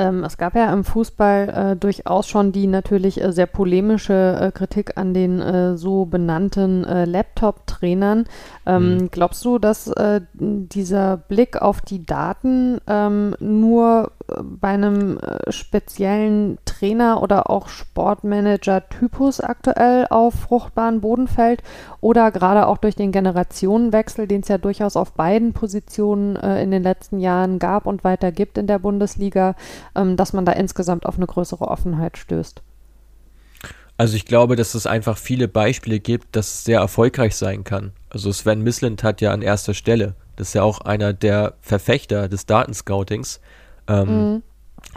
[0.00, 4.50] Ähm, es gab ja im Fußball äh, durchaus schon die natürlich äh, sehr polemische äh,
[4.50, 8.24] Kritik an den äh, so benannten äh, Laptop-Trainern.
[8.64, 9.10] Ähm, mhm.
[9.10, 17.20] Glaubst du, dass äh, dieser Blick auf die Daten ähm, nur bei einem speziellen Trainer
[17.20, 21.64] oder auch Sportmanager-Typus aktuell auf fruchtbaren Boden fällt
[22.00, 26.84] oder gerade auch durch den Generationenwechsel, den es ja durchaus auf beiden Positionen in den
[26.84, 29.56] letzten Jahren gab und weiter gibt in der Bundesliga,
[29.94, 32.62] ähm, dass man da insgesamt auf eine größere Offenheit stößt?
[33.96, 37.92] Also ich glaube, dass es einfach viele Beispiele gibt, dass es sehr erfolgreich sein kann.
[38.08, 42.26] Also Sven Mislint hat ja an erster Stelle, das ist ja auch einer der Verfechter
[42.26, 43.40] des Datenscoutings,
[43.88, 44.42] ähm, mhm.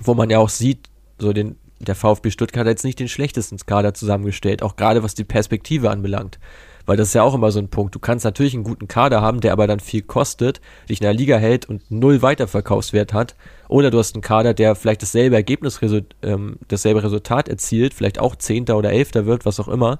[0.01, 3.57] wo man ja auch sieht, so den, der VfB Stuttgart hat jetzt nicht den schlechtesten
[3.57, 6.39] Kader zusammengestellt, auch gerade was die Perspektive anbelangt.
[6.85, 7.95] Weil das ist ja auch immer so ein Punkt.
[7.95, 11.13] Du kannst natürlich einen guten Kader haben, der aber dann viel kostet, dich in der
[11.13, 13.35] Liga hält und null Weiterverkaufswert hat.
[13.69, 15.79] Oder du hast einen Kader, der vielleicht dasselbe Ergebnis,
[16.21, 19.99] ähm, dasselbe Resultat erzielt, vielleicht auch Zehnter oder Elfter wird, was auch immer.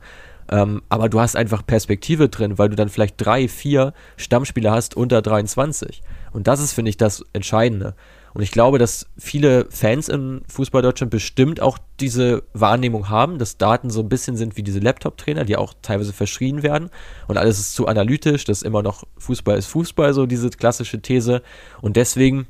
[0.52, 4.96] Ähm, aber du hast einfach Perspektive drin, weil du dann vielleicht drei, vier Stammspieler hast
[4.96, 6.02] unter 23.
[6.34, 7.96] Und das ist, finde ich, das Entscheidende.
[8.34, 13.58] Und ich glaube, dass viele Fans in Fußball Deutschland bestimmt auch diese Wahrnehmung haben, dass
[13.58, 16.90] Daten so ein bisschen sind wie diese Laptop-Trainer, die auch teilweise verschrien werden.
[17.28, 21.44] Und alles ist zu analytisch, dass immer noch Fußball ist Fußball, so diese klassische These.
[21.82, 22.48] Und deswegen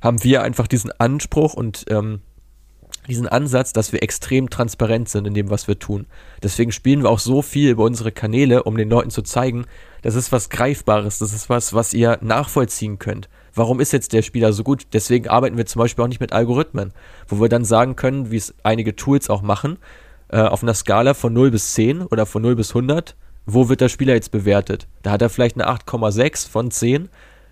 [0.00, 2.20] haben wir einfach diesen Anspruch und ähm,
[3.06, 6.06] diesen Ansatz, dass wir extrem transparent sind in dem, was wir tun.
[6.42, 9.66] Deswegen spielen wir auch so viel über unsere Kanäle, um den Leuten zu zeigen,
[10.02, 14.22] das ist was Greifbares, das ist was, was ihr nachvollziehen könnt warum ist jetzt der
[14.22, 14.86] Spieler so gut?
[14.92, 16.92] Deswegen arbeiten wir zum Beispiel auch nicht mit Algorithmen,
[17.26, 19.78] wo wir dann sagen können, wie es einige Tools auch machen,
[20.28, 23.16] äh, auf einer Skala von 0 bis 10 oder von 0 bis 100,
[23.46, 24.86] wo wird der Spieler jetzt bewertet?
[25.02, 27.08] Da hat er vielleicht eine 8,6 von 10,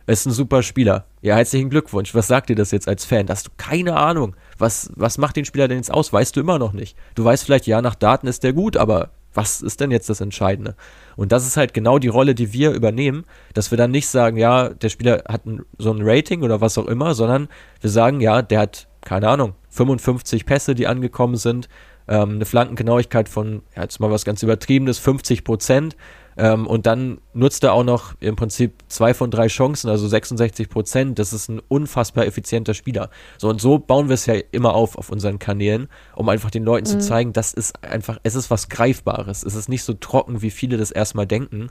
[0.06, 1.04] ist ein super Spieler.
[1.22, 2.14] Ja, herzlichen Glückwunsch.
[2.14, 3.28] Was sagt dir das jetzt als Fan?
[3.28, 4.36] Hast du keine Ahnung.
[4.58, 6.12] Was, was macht den Spieler denn jetzt aus?
[6.12, 6.96] Weißt du immer noch nicht.
[7.14, 10.20] Du weißt vielleicht, ja, nach Daten ist der gut, aber was ist denn jetzt das
[10.20, 10.76] Entscheidende?
[11.16, 14.36] Und das ist halt genau die Rolle, die wir übernehmen, dass wir dann nicht sagen,
[14.36, 17.48] ja, der Spieler hat ein, so ein Rating oder was auch immer, sondern
[17.80, 21.68] wir sagen, ja, der hat, keine Ahnung, 55 Pässe, die angekommen sind,
[22.08, 25.96] ähm, eine Flankengenauigkeit von, ja, jetzt mal was ganz übertriebenes, 50 Prozent,
[26.36, 30.68] ähm, und dann nutzt er auch noch im Prinzip zwei von drei Chancen, also 66
[30.68, 31.18] Prozent.
[31.18, 33.10] Das ist ein unfassbar effizienter Spieler.
[33.38, 36.64] So und so bauen wir es ja immer auf auf unseren Kanälen, um einfach den
[36.64, 37.00] Leuten mhm.
[37.00, 39.44] zu zeigen, das ist einfach, es ist was Greifbares.
[39.44, 41.68] Es ist nicht so trocken, wie viele das erstmal denken.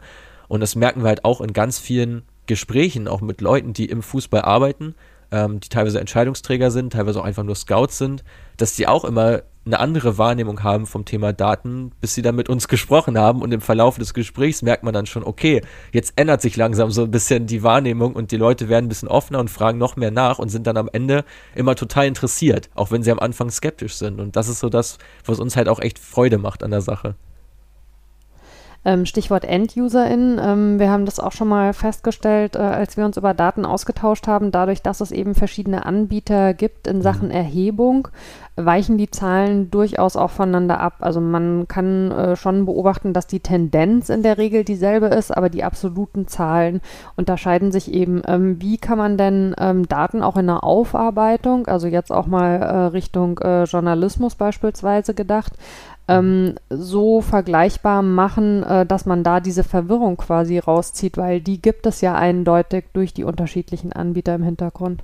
[0.48, 4.04] Und das merken wir halt auch in ganz vielen Gesprächen, auch mit Leuten, die im
[4.04, 4.96] Fußball arbeiten,
[5.34, 8.24] ähm, die teilweise Entscheidungsträger sind, teilweise auch einfach nur Scouts sind,
[8.56, 12.50] dass die auch immer eine andere Wahrnehmung haben vom Thema Daten, bis sie dann mit
[12.50, 15.62] uns gesprochen haben und im Verlauf des Gesprächs merkt man dann schon, okay,
[15.92, 19.08] jetzt ändert sich langsam so ein bisschen die Wahrnehmung und die Leute werden ein bisschen
[19.08, 21.26] offener und fragen noch mehr nach und sind dann am Ende
[21.56, 24.98] immer total interessiert, auch wenn sie am Anfang skeptisch sind und das ist so das,
[25.26, 27.16] was uns halt auch echt Freude macht an der Sache.
[28.86, 30.40] Ähm, Stichwort End-UserInnen.
[30.44, 34.28] Ähm, wir haben das auch schon mal festgestellt, äh, als wir uns über Daten ausgetauscht
[34.28, 34.52] haben.
[34.52, 37.34] Dadurch, dass es eben verschiedene Anbieter gibt in Sachen mhm.
[37.34, 38.10] Erhebung,
[38.56, 40.98] weichen die Zahlen durchaus auch voneinander ab.
[41.00, 45.50] Also man kann äh, schon beobachten, dass die Tendenz in der Regel dieselbe ist, aber
[45.50, 46.82] die absoluten Zahlen
[47.16, 48.22] unterscheiden sich eben.
[48.28, 52.62] Ähm, wie kann man denn ähm, Daten auch in der Aufarbeitung, also jetzt auch mal
[52.62, 55.54] äh, Richtung äh, Journalismus beispielsweise gedacht,
[56.08, 61.86] ähm, so vergleichbar machen, äh, dass man da diese Verwirrung quasi rauszieht, weil die gibt
[61.86, 65.04] es ja eindeutig durch die unterschiedlichen Anbieter im Hintergrund.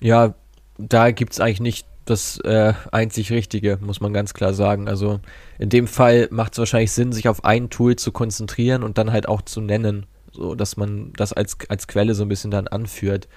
[0.00, 0.34] Ja,
[0.78, 4.88] da gibt es eigentlich nicht das äh, einzig Richtige, muss man ganz klar sagen.
[4.88, 5.20] Also
[5.58, 9.10] in dem Fall macht es wahrscheinlich Sinn, sich auf ein Tool zu konzentrieren und dann
[9.10, 12.68] halt auch zu nennen, so dass man das als, als Quelle so ein bisschen dann
[12.68, 13.28] anführt.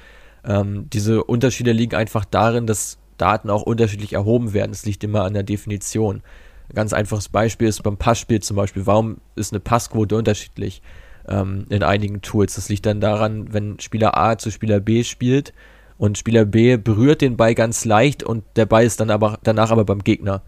[0.44, 4.72] Ähm, diese Unterschiede liegen einfach darin, dass Daten auch unterschiedlich erhoben werden.
[4.72, 6.22] Es liegt immer an der Definition.
[6.70, 8.86] Ein ganz einfaches Beispiel ist beim Passspiel zum Beispiel.
[8.86, 10.82] Warum ist eine Passquote unterschiedlich
[11.28, 12.56] ähm, in einigen Tools?
[12.56, 15.54] Das liegt dann daran, wenn Spieler A zu Spieler B spielt
[15.98, 19.72] und Spieler B berührt den Ball ganz leicht und der Ball ist dann aber danach
[19.72, 20.42] aber beim Gegner.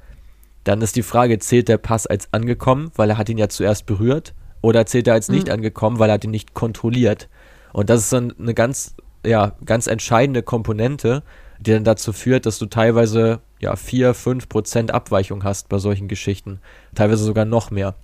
[0.64, 3.86] Dann ist die Frage, zählt der Pass als angekommen, weil er hat ihn ja zuerst
[3.86, 5.54] berührt, oder zählt er als nicht mhm.
[5.54, 7.30] angekommen, weil er hat ihn nicht kontrolliert?
[7.72, 8.96] Und das ist dann eine ganz,
[9.26, 11.24] ja, ganz entscheidende Komponente,
[11.60, 16.08] die dann dazu führt, dass du teilweise ja 4, 5 Prozent Abweichung hast bei solchen
[16.08, 16.60] Geschichten.
[16.96, 17.96] Teilweise sogar noch mehr.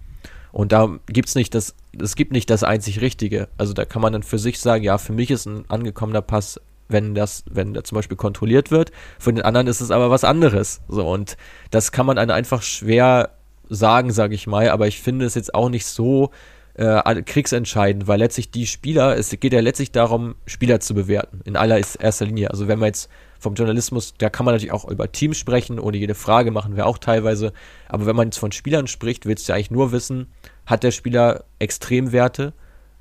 [0.51, 3.49] Und da gibt's nicht das, es gibt nicht das einzig Richtige.
[3.57, 6.61] Also da kann man dann für sich sagen, ja, für mich ist ein angekommener Pass,
[6.87, 8.91] wenn das, wenn der zum Beispiel kontrolliert wird.
[9.19, 10.81] Für den anderen ist es aber was anderes.
[10.87, 11.35] So, und
[11.71, 13.31] das kann man dann einfach schwer
[13.69, 16.31] sagen, sage ich mal, aber ich finde es jetzt auch nicht so
[16.75, 21.55] äh, kriegsentscheidend, weil letztlich die Spieler, es geht ja letztlich darum, Spieler zu bewerten, in
[21.55, 22.51] aller erster Linie.
[22.51, 23.09] Also wenn man jetzt
[23.45, 26.87] vom Journalismus, da kann man natürlich auch über Teams sprechen, ohne jede Frage machen wir
[26.87, 27.53] auch teilweise.
[27.87, 30.27] Aber wenn man jetzt von Spielern spricht, willst du eigentlich nur wissen,
[30.65, 32.53] hat der Spieler Extremwerte,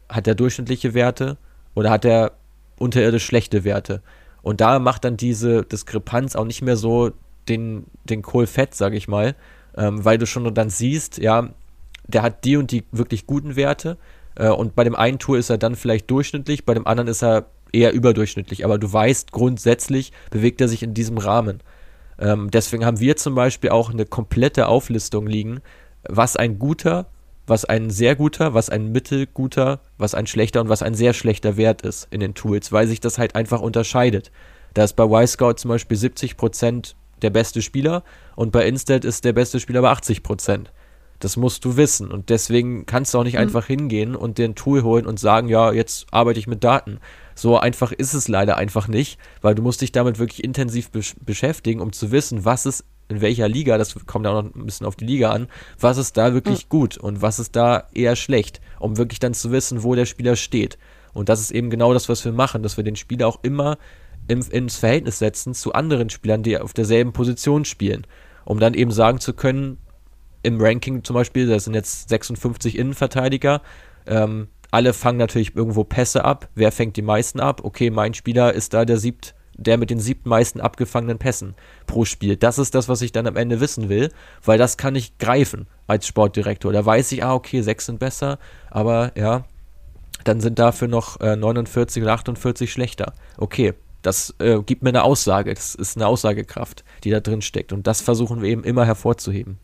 [0.07, 1.39] hat er durchschnittliche Werte
[1.75, 2.33] oder hat er
[2.79, 4.03] unterirdisch schlechte Werte?
[4.43, 7.13] Und da macht dann diese Diskrepanz auch nicht mehr so
[7.49, 9.37] den, den Kohl fett, sag ich mal,
[9.79, 11.49] ähm, weil du schon dann siehst, ja,
[12.07, 13.97] der hat die und die wirklich guten Werte
[14.35, 17.23] äh, und bei dem einen Tour ist er dann vielleicht durchschnittlich, bei dem anderen ist
[17.23, 21.61] er eher überdurchschnittlich, aber du weißt, grundsätzlich bewegt er sich in diesem Rahmen.
[22.19, 25.61] Ähm, deswegen haben wir zum Beispiel auch eine komplette Auflistung liegen,
[26.09, 27.07] was ein guter,
[27.47, 31.57] was ein sehr guter, was ein mittelguter, was ein schlechter und was ein sehr schlechter
[31.57, 34.31] Wert ist in den Tools, weil sich das halt einfach unterscheidet.
[34.75, 38.03] Da ist bei Y-Scout zum Beispiel 70% der beste Spieler
[38.37, 40.67] und bei Instat ist der beste Spieler bei 80%.
[41.21, 42.11] Das musst du wissen.
[42.11, 43.41] Und deswegen kannst du auch nicht mhm.
[43.41, 46.99] einfach hingehen und dir ein Tool holen und sagen, ja, jetzt arbeite ich mit Daten.
[47.35, 51.15] So einfach ist es leider einfach nicht, weil du musst dich damit wirklich intensiv besch
[51.25, 54.87] beschäftigen, um zu wissen, was ist in welcher Liga, das kommt auch noch ein bisschen
[54.87, 56.69] auf die Liga an, was ist da wirklich mhm.
[56.71, 60.37] gut und was ist da eher schlecht, um wirklich dann zu wissen, wo der Spieler
[60.37, 60.79] steht.
[61.13, 63.79] Und das ist eben genau das, was wir machen, dass wir den Spieler auch immer
[64.27, 68.07] im, ins Verhältnis setzen zu anderen Spielern, die auf derselben Position spielen,
[68.45, 69.79] um dann eben sagen zu können,
[70.43, 73.63] im Ranking zum Beispiel, das sind jetzt 56 Innenverteidiger,
[74.07, 76.49] ähm, alle fangen natürlich irgendwo Pässe ab.
[76.57, 77.61] Wer fängt die meisten ab?
[77.63, 81.55] Okay, mein Spieler ist da der siebt, der mit den siebten meisten abgefangenen Pässen
[81.87, 82.37] pro Spiel.
[82.37, 84.11] Das ist das, was ich dann am Ende wissen will,
[84.45, 86.73] weil das kann ich greifen als Sportdirektor.
[86.73, 89.45] Da weiß ich, ah, okay, sechs sind besser, aber ja,
[90.25, 93.13] dann sind dafür noch äh, 49 oder 48 schlechter.
[93.37, 95.55] Okay, das äh, gibt mir eine Aussage.
[95.55, 97.73] Das ist eine Aussagekraft, die da drin steckt.
[97.73, 99.59] Und das versuchen wir eben immer hervorzuheben.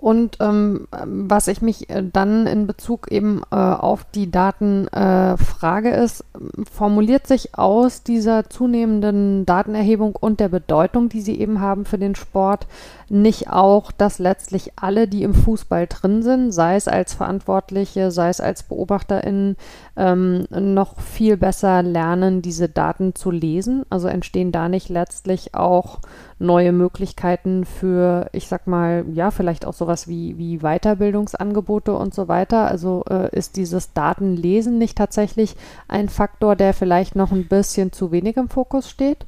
[0.00, 5.36] Und ähm, was ich mich äh, dann in Bezug eben äh, auf die Daten äh,
[5.36, 6.24] frage, ist,
[6.72, 12.14] formuliert sich aus dieser zunehmenden Datenerhebung und der Bedeutung, die sie eben haben für den
[12.14, 12.66] Sport,
[13.10, 18.30] nicht auch, dass letztlich alle, die im Fußball drin sind, sei es als Verantwortliche, sei
[18.30, 19.56] es als BeobachterInnen,
[19.96, 23.84] ähm, noch viel besser lernen, diese Daten zu lesen?
[23.90, 25.98] Also entstehen da nicht letztlich auch
[26.38, 32.28] neue Möglichkeiten für, ich sag mal, ja, vielleicht auch sowas wie, wie Weiterbildungsangebote und so
[32.28, 32.66] weiter?
[32.66, 35.56] Also äh, ist dieses Datenlesen nicht tatsächlich
[35.88, 39.26] ein Faktor, der vielleicht noch ein bisschen zu wenig im Fokus steht?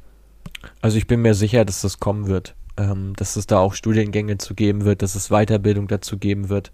[0.81, 4.39] Also ich bin mir sicher, dass das kommen wird ähm, dass es da auch Studiengänge
[4.39, 6.73] zu geben wird, dass es Weiterbildung dazu geben wird.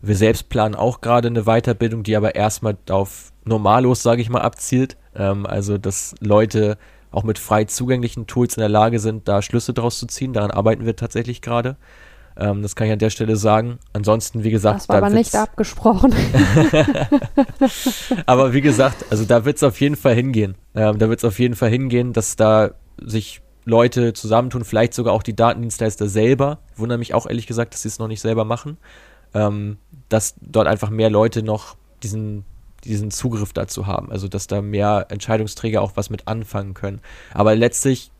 [0.00, 4.42] Wir selbst planen auch gerade eine Weiterbildung, die aber erstmal auf Normalos, sage ich mal,
[4.42, 4.96] abzielt.
[5.14, 6.78] Ähm, also, dass Leute
[7.10, 10.32] auch mit frei zugänglichen Tools in der Lage sind, da Schlüsse draus zu ziehen.
[10.32, 11.76] Daran arbeiten wir tatsächlich gerade.
[12.40, 13.78] Ähm, das kann ich an der Stelle sagen.
[13.92, 16.14] Ansonsten, wie gesagt, das war da aber nicht abgesprochen.
[18.26, 20.54] aber wie gesagt, also da wird es auf jeden Fall hingehen.
[20.74, 22.70] Ähm, da wird es auf jeden Fall hingehen, dass da
[23.00, 26.58] sich Leute zusammentun, vielleicht sogar auch die Datendienstleister selber.
[26.76, 28.78] Wundere mich auch ehrlich gesagt, dass sie es noch nicht selber machen.
[29.34, 29.76] Ähm,
[30.08, 32.44] dass dort einfach mehr Leute noch diesen
[32.84, 34.10] diesen Zugriff dazu haben.
[34.10, 37.02] Also dass da mehr Entscheidungsträger auch was mit anfangen können.
[37.34, 38.10] Aber letztlich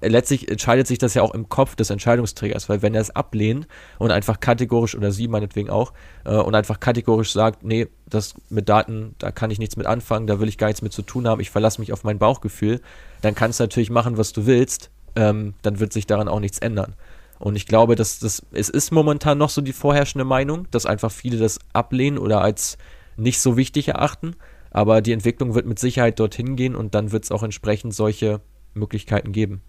[0.00, 3.66] letztlich entscheidet sich das ja auch im Kopf des Entscheidungsträgers, weil wenn er es ablehnt
[3.98, 5.92] und einfach kategorisch, oder sie meinetwegen auch,
[6.24, 10.26] äh, und einfach kategorisch sagt, nee, das mit Daten, da kann ich nichts mit anfangen,
[10.26, 12.80] da will ich gar nichts mit zu tun haben, ich verlasse mich auf mein Bauchgefühl,
[13.20, 16.58] dann kannst du natürlich machen, was du willst, ähm, dann wird sich daran auch nichts
[16.58, 16.94] ändern.
[17.38, 21.10] Und ich glaube, dass das, es ist momentan noch so die vorherrschende Meinung, dass einfach
[21.10, 22.76] viele das ablehnen oder als
[23.16, 24.36] nicht so wichtig erachten.
[24.70, 28.40] Aber die Entwicklung wird mit Sicherheit dorthin gehen und dann wird es auch entsprechend solche
[28.74, 29.62] Möglichkeiten geben.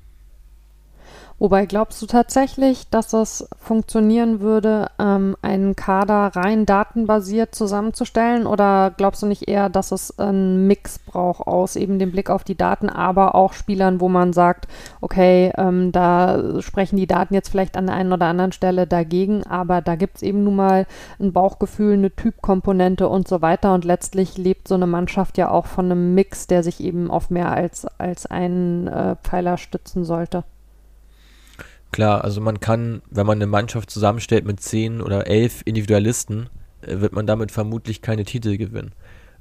[1.41, 8.45] Wobei glaubst du tatsächlich, dass es funktionieren würde, ähm, einen Kader rein datenbasiert zusammenzustellen?
[8.45, 12.43] Oder glaubst du nicht eher, dass es einen Mix braucht aus eben dem Blick auf
[12.43, 14.67] die Daten, aber auch Spielern, wo man sagt,
[15.01, 19.41] okay, ähm, da sprechen die Daten jetzt vielleicht an der einen oder anderen Stelle dagegen,
[19.47, 20.85] aber da gibt es eben nun mal
[21.19, 23.73] ein Bauchgefühl, eine Typkomponente und so weiter.
[23.73, 27.31] Und letztlich lebt so eine Mannschaft ja auch von einem Mix, der sich eben auf
[27.31, 30.43] mehr als, als einen äh, Pfeiler stützen sollte.
[31.91, 36.49] Klar, also man kann, wenn man eine Mannschaft zusammenstellt mit zehn oder elf Individualisten,
[36.81, 38.93] äh, wird man damit vermutlich keine Titel gewinnen.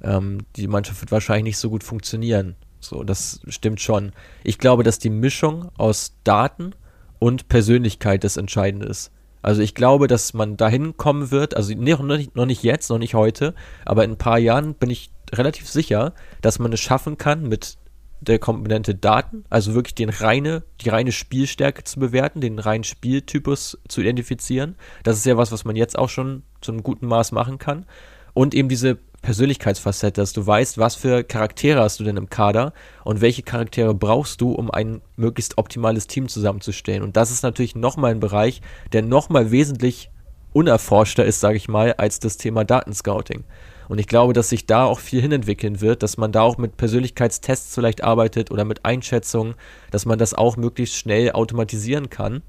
[0.03, 2.55] Ähm, die Mannschaft wird wahrscheinlich nicht so gut funktionieren.
[2.79, 4.11] So, das stimmt schon.
[4.43, 6.73] Ich glaube, dass die Mischung aus Daten
[7.19, 9.11] und Persönlichkeit das Entscheidende ist.
[9.43, 12.99] Also ich glaube, dass man dahin kommen wird, also noch nicht, noch nicht jetzt, noch
[12.99, 17.17] nicht heute, aber in ein paar Jahren bin ich relativ sicher, dass man es schaffen
[17.17, 17.77] kann, mit
[18.21, 23.79] der Komponente Daten, also wirklich den reine, die reine Spielstärke zu bewerten, den reinen Spieltypus
[23.87, 24.75] zu identifizieren.
[25.03, 27.85] Das ist ja was, was man jetzt auch schon zu einem guten Maß machen kann.
[28.33, 32.73] Und eben diese Persönlichkeitsfacette, dass du weißt, was für Charaktere hast du denn im Kader
[33.03, 37.03] und welche Charaktere brauchst du, um ein möglichst optimales Team zusammenzustellen.
[37.03, 38.61] Und das ist natürlich nochmal ein Bereich,
[38.93, 40.09] der nochmal wesentlich
[40.53, 43.43] unerforschter ist, sage ich mal, als das Thema Datenscouting.
[43.91, 46.77] Und ich glaube, dass sich da auch viel hinentwickeln wird, dass man da auch mit
[46.77, 49.55] Persönlichkeitstests vielleicht arbeitet oder mit Einschätzungen,
[49.91, 52.41] dass man das auch möglichst schnell automatisieren kann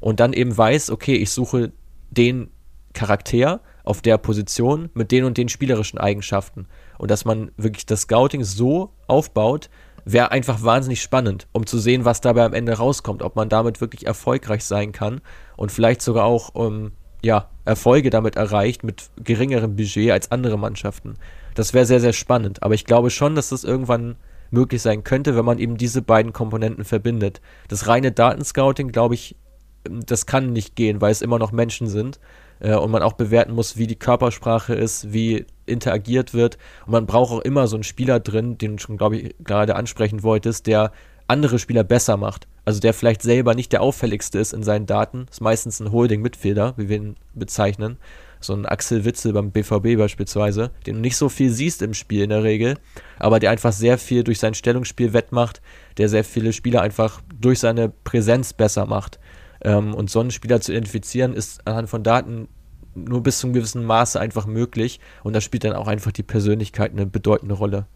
[0.00, 1.72] und dann eben weiß, okay, ich suche
[2.10, 2.50] den
[2.92, 6.66] Charakter auf der Position mit den und den spielerischen Eigenschaften.
[6.98, 9.70] Und dass man wirklich das Scouting so aufbaut,
[10.04, 13.80] wäre einfach wahnsinnig spannend, um zu sehen, was dabei am Ende rauskommt, ob man damit
[13.80, 15.22] wirklich erfolgreich sein kann
[15.56, 21.14] und vielleicht sogar auch um, ja, Erfolge damit erreicht mit geringerem Budget als andere Mannschaften.
[21.54, 22.62] Das wäre sehr, sehr spannend.
[22.62, 24.16] Aber ich glaube schon, dass das irgendwann
[24.50, 27.40] möglich sein könnte, wenn man eben diese beiden Komponenten verbindet.
[27.68, 29.36] Das reine Datenscouting, glaube ich,
[29.84, 32.20] das kann nicht gehen, weil es immer noch Menschen sind
[32.60, 36.58] äh, und man auch bewerten muss, wie die Körpersprache ist, wie interagiert wird.
[36.86, 39.74] Und man braucht auch immer so einen Spieler drin, den du schon, glaube ich, gerade
[39.74, 40.92] ansprechen wolltest, der
[41.26, 42.46] andere Spieler besser macht.
[42.64, 45.26] Also der vielleicht selber nicht der auffälligste ist in seinen Daten.
[45.30, 47.98] Ist meistens ein Holding-Mitfehler, wie wir ihn bezeichnen.
[48.40, 52.22] So ein Axel Witzel beim BVB beispielsweise, den du nicht so viel siehst im Spiel
[52.22, 52.76] in der Regel,
[53.18, 55.62] aber der einfach sehr viel durch sein Stellungsspiel wettmacht,
[55.96, 59.20] der sehr viele Spieler einfach durch seine Präsenz besser macht.
[59.62, 62.48] Ähm, und so einen Spieler zu identifizieren, ist anhand von Daten
[62.94, 65.00] nur bis zu einem gewissen Maße einfach möglich.
[65.22, 67.86] Und da spielt dann auch einfach die Persönlichkeit eine bedeutende Rolle.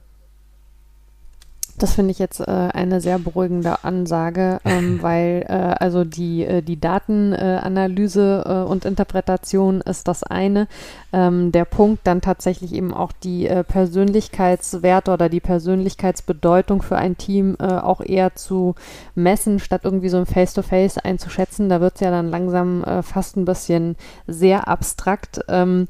[1.79, 6.63] Das finde ich jetzt äh, eine sehr beruhigende Ansage, ähm, weil äh, also die, äh,
[6.63, 10.69] die Datenanalyse äh, und Interpretation ist das eine.
[11.13, 17.19] Ähm, der Punkt dann tatsächlich eben auch die äh, Persönlichkeitswerte oder die Persönlichkeitsbedeutung für ein
[17.19, 18.75] Team äh, auch eher zu
[19.15, 21.69] messen, statt irgendwie so ein Face-to-Face -face einzuschätzen.
[21.69, 23.97] Da wird es ja dann langsam fast ein bisschen
[24.27, 25.41] sehr abstrakt.
[25.49, 25.89] Ähm,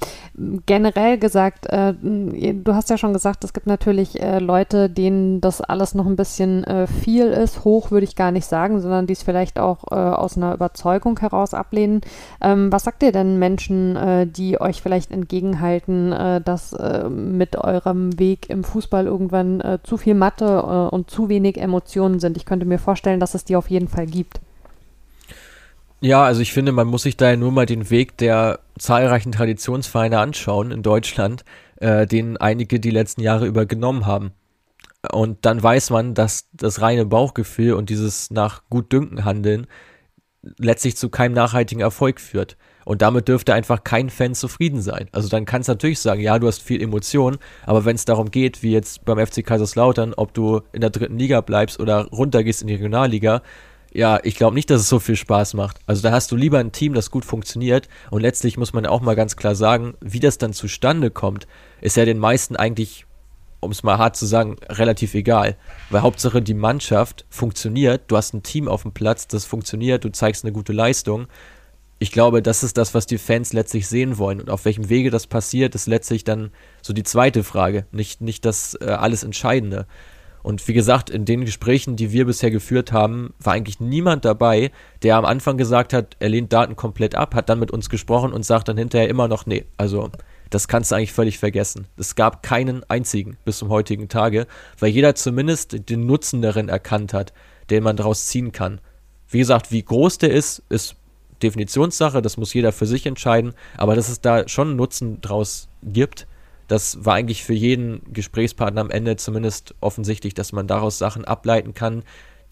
[0.66, 5.94] generell gesagt, du hast ja schon gesagt, es gibt natürlich Leute, denen das alles alles
[5.94, 9.22] noch ein bisschen äh, viel ist, hoch würde ich gar nicht sagen, sondern die es
[9.22, 12.00] vielleicht auch äh, aus einer Überzeugung heraus ablehnen.
[12.40, 17.56] Ähm, was sagt ihr denn Menschen, äh, die euch vielleicht entgegenhalten, äh, dass äh, mit
[17.56, 22.38] eurem Weg im Fußball irgendwann äh, zu viel Mathe und zu wenig Emotionen sind?
[22.38, 24.40] Ich könnte mir vorstellen, dass es die auf jeden Fall gibt.
[26.00, 29.32] Ja, also ich finde, man muss sich da ja nur mal den Weg der zahlreichen
[29.32, 31.44] Traditionsvereine anschauen in Deutschland,
[31.76, 34.32] äh, den einige die letzten Jahre über genommen haben.
[35.12, 39.66] Und dann weiß man, dass das reine Bauchgefühl und dieses nach Gutdünken handeln
[40.58, 42.56] letztlich zu keinem nachhaltigen Erfolg führt.
[42.84, 45.08] Und damit dürfte einfach kein Fan zufrieden sein.
[45.10, 48.30] Also dann kannst du natürlich sagen, ja, du hast viel Emotion, aber wenn es darum
[48.30, 52.62] geht, wie jetzt beim FC Kaiserslautern, ob du in der dritten Liga bleibst oder runtergehst
[52.62, 53.42] in die Regionalliga,
[53.92, 55.78] ja, ich glaube nicht, dass es so viel Spaß macht.
[55.86, 57.88] Also da hast du lieber ein Team, das gut funktioniert.
[58.10, 61.46] Und letztlich muss man auch mal ganz klar sagen, wie das dann zustande kommt,
[61.80, 63.05] ist ja den meisten eigentlich,
[63.60, 65.56] um es mal hart zu sagen, relativ egal.
[65.90, 70.10] Weil Hauptsache die Mannschaft funktioniert, du hast ein Team auf dem Platz, das funktioniert, du
[70.10, 71.26] zeigst eine gute Leistung
[71.98, 74.40] ich glaube, das ist das, was die Fans letztlich sehen wollen.
[74.40, 76.50] Und auf welchem Wege das passiert, ist letztlich dann
[76.82, 79.86] so die zweite Frage, nicht, nicht das äh, alles Entscheidende.
[80.42, 84.70] Und wie gesagt, in den Gesprächen, die wir bisher geführt haben, war eigentlich niemand dabei,
[85.02, 88.32] der am Anfang gesagt hat, er lehnt Daten komplett ab, hat dann mit uns gesprochen
[88.32, 90.10] und sagt dann hinterher immer noch, nee, also
[90.50, 91.86] das kannst du eigentlich völlig vergessen.
[91.96, 94.46] Es gab keinen einzigen bis zum heutigen Tage,
[94.78, 97.32] weil jeder zumindest den Nutzen darin erkannt hat,
[97.70, 98.80] den man daraus ziehen kann.
[99.28, 100.96] Wie gesagt, wie groß der ist, ist
[101.42, 106.26] Definitionssache, das muss jeder für sich entscheiden, aber dass es da schon Nutzen draus gibt,
[106.68, 111.74] das war eigentlich für jeden Gesprächspartner am Ende zumindest offensichtlich, dass man daraus Sachen ableiten
[111.74, 112.02] kann,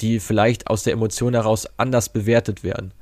[0.01, 2.93] die vielleicht aus der Emotion heraus anders bewertet werden.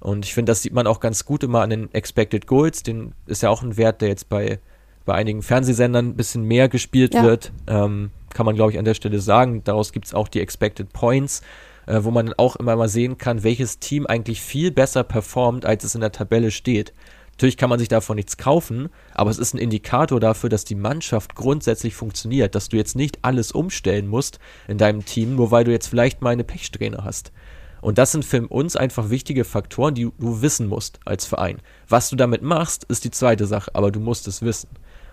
[0.00, 3.14] Und ich finde, das sieht man auch ganz gut immer an den Expected Goals, den
[3.26, 4.58] ist ja auch ein Wert, der jetzt bei,
[5.04, 7.22] bei einigen Fernsehsendern ein bisschen mehr gespielt ja.
[7.22, 7.52] wird.
[7.66, 9.62] Ähm, kann man, glaube ich, an der Stelle sagen.
[9.64, 11.42] Daraus gibt es auch die Expected Points
[11.86, 15.84] äh, wo man auch immer mal sehen kann, welches Team eigentlich viel besser performt, als
[15.84, 16.92] es in der Tabelle steht.
[17.32, 20.74] Natürlich kann man sich davon nichts kaufen, aber es ist ein Indikator dafür, dass die
[20.74, 24.38] Mannschaft grundsätzlich funktioniert, dass du jetzt nicht alles umstellen musst
[24.68, 27.32] in deinem Team, nur weil du jetzt vielleicht mal eine Pechsträhne hast.
[27.80, 31.58] Und das sind für uns einfach wichtige Faktoren, die du wissen musst als Verein.
[31.88, 34.68] Was du damit machst, ist die zweite Sache, aber du musst es wissen.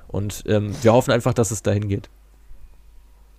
[0.08, 2.10] Und ähm, wir hoffen einfach, dass es dahin geht.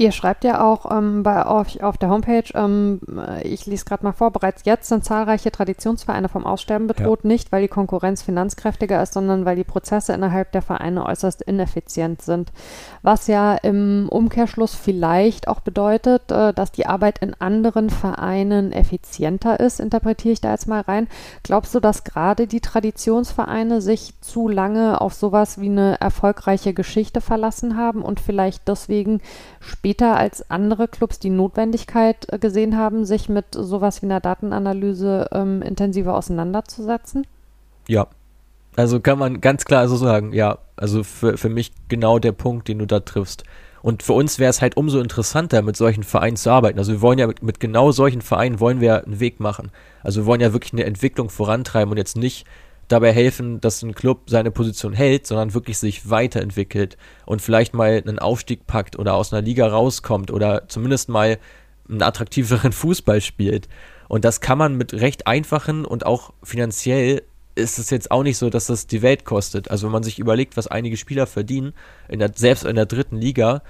[0.00, 3.00] Ihr schreibt ja auch ähm, bei euch auf der Homepage, ähm,
[3.42, 7.28] ich lese gerade mal vor, bereits jetzt sind zahlreiche Traditionsvereine vom Aussterben bedroht, ja.
[7.28, 12.22] nicht weil die Konkurrenz finanzkräftiger ist, sondern weil die Prozesse innerhalb der Vereine äußerst ineffizient
[12.22, 12.52] sind.
[13.02, 19.58] Was ja im Umkehrschluss vielleicht auch bedeutet, äh, dass die Arbeit in anderen Vereinen effizienter
[19.58, 21.08] ist, interpretiere ich da jetzt mal rein.
[21.42, 27.20] Glaubst du, dass gerade die Traditionsvereine sich zu lange auf sowas wie eine erfolgreiche Geschichte
[27.20, 29.20] verlassen haben und vielleicht deswegen
[29.58, 34.20] später später als andere Clubs die Notwendigkeit äh, gesehen haben, sich mit sowas wie einer
[34.20, 37.26] Datenanalyse ähm, intensiver auseinanderzusetzen?
[37.86, 38.06] Ja,
[38.76, 42.68] also kann man ganz klar so sagen, ja, also für, für mich genau der Punkt,
[42.68, 43.44] den du da triffst.
[43.80, 46.78] Und für uns wäre es halt umso interessanter, mit solchen Vereinen zu arbeiten.
[46.78, 49.70] Also wir wollen ja mit, mit, genau solchen Vereinen wollen wir einen Weg machen.
[50.02, 52.46] Also wir wollen ja wirklich eine Entwicklung vorantreiben und jetzt nicht
[52.88, 58.02] dabei helfen, dass ein Club seine Position hält, sondern wirklich sich weiterentwickelt und vielleicht mal
[58.04, 61.38] einen Aufstieg packt oder aus einer Liga rauskommt oder zumindest mal
[61.88, 63.68] einen attraktiveren Fußball spielt.
[64.08, 67.22] Und das kann man mit recht einfachen und auch finanziell
[67.54, 69.70] ist es jetzt auch nicht so, dass das die Welt kostet.
[69.70, 71.74] Also wenn man sich überlegt, was einige Spieler verdienen,
[72.08, 73.62] in der, selbst in der dritten Liga,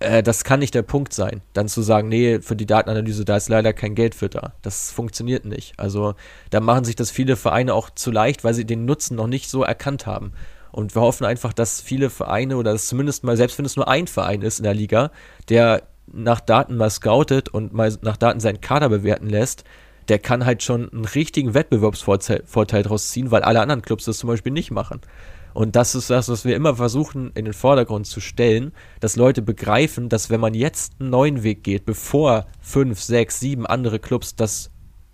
[0.00, 3.36] äh, das kann nicht der Punkt sein, dann zu sagen, nee, für die Datenanalyse, da
[3.36, 4.52] ist leider kein Geld für da.
[4.62, 5.78] Das funktioniert nicht.
[5.78, 6.14] Also
[6.50, 9.50] da machen sich das viele Vereine auch zu leicht, weil sie den Nutzen noch nicht
[9.50, 10.32] so erkannt haben.
[10.70, 13.88] Und wir hoffen einfach, dass viele Vereine oder dass zumindest mal, selbst wenn es nur
[13.88, 15.10] ein Verein ist in der Liga,
[15.48, 19.64] der nach Daten mal scoutet und mal nach Daten seinen Kader bewerten lässt,
[20.08, 24.28] der kann halt schon einen richtigen Wettbewerbsvorteil daraus ziehen, weil alle anderen Clubs das zum
[24.28, 25.00] Beispiel nicht machen.
[25.58, 29.42] Und das ist das, was wir immer versuchen in den Vordergrund zu stellen, dass Leute
[29.42, 34.36] begreifen, dass wenn man jetzt einen neuen Weg geht, bevor fünf, sechs, sieben andere Clubs
[34.36, 34.70] das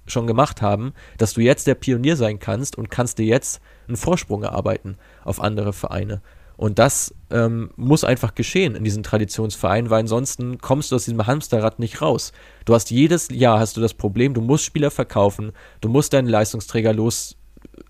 [0.07, 3.97] schon gemacht haben, dass du jetzt der Pionier sein kannst und kannst dir jetzt einen
[3.97, 6.21] Vorsprung erarbeiten auf andere Vereine.
[6.59, 11.27] Und das ähm, muss einfach geschehen in diesen Traditionsvereinen, weil ansonsten kommst du aus diesem
[11.27, 12.33] Hamsterrad nicht raus.
[12.67, 16.29] Du hast jedes Jahr hast du das Problem, du musst Spieler verkaufen, du musst deinen
[16.29, 17.39] Leistungsträger los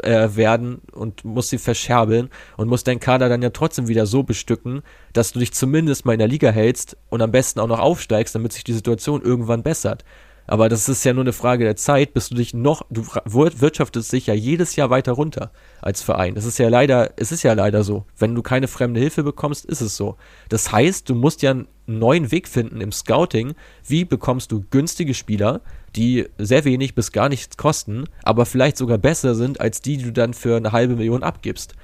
[0.03, 4.23] äh, werden und musst sie verscherbeln und musst deinen Kader dann ja trotzdem wieder so
[4.23, 4.83] bestücken,
[5.13, 8.35] dass du dich zumindest mal in der Liga hältst und am besten auch noch aufsteigst,
[8.35, 10.05] damit sich die Situation irgendwann bessert.
[10.47, 14.13] Aber das ist ja nur eine Frage der Zeit, bis du dich noch, du wirtschaftest
[14.13, 16.37] dich ja jedes Jahr weiter runter als Verein.
[16.37, 18.05] Es ist ja leider, es ist ja leider so.
[18.19, 20.17] Wenn du keine fremde Hilfe bekommst, ist es so.
[20.51, 23.55] Das heißt, du musst ja einen neuen Weg finden im Scouting.
[23.87, 25.63] Wie bekommst du günstige Spieler,
[25.97, 30.05] die sehr wenig bis gar nichts kosten, aber vielleicht sogar besser sind als die, die
[30.05, 31.75] du dann für eine halbe Million abgibst.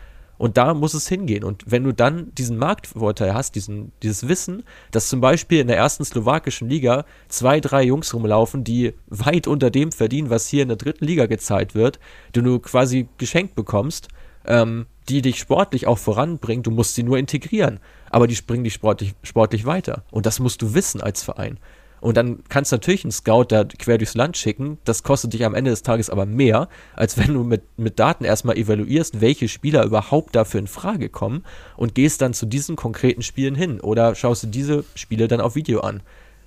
[0.40, 1.44] Und da muss es hingehen.
[1.44, 5.76] Und wenn du dann diesen Marktvorteil hast, diesen, dieses Wissen, dass zum Beispiel in der
[5.76, 10.68] ersten slowakischen Liga zwei, drei Jungs rumlaufen, die weit unter dem verdienen, was hier in
[10.68, 12.00] der dritten Liga gezahlt wird,
[12.34, 14.08] die du quasi geschenkt bekommst,
[14.46, 17.78] ähm, die dich sportlich auch voranbringen, du musst sie nur integrieren.
[18.08, 20.04] Aber die springen dich sportlich, sportlich weiter.
[20.10, 21.58] Und das musst du wissen als Verein.
[22.00, 24.78] Und dann kannst du natürlich einen Scout da quer durchs Land schicken.
[24.84, 28.24] Das kostet dich am Ende des Tages aber mehr, als wenn du mit, mit Daten
[28.24, 31.44] erstmal evaluierst, welche Spieler überhaupt dafür in Frage kommen
[31.76, 35.54] und gehst dann zu diesen konkreten Spielen hin oder schaust du diese Spiele dann auf
[35.54, 36.02] Video an.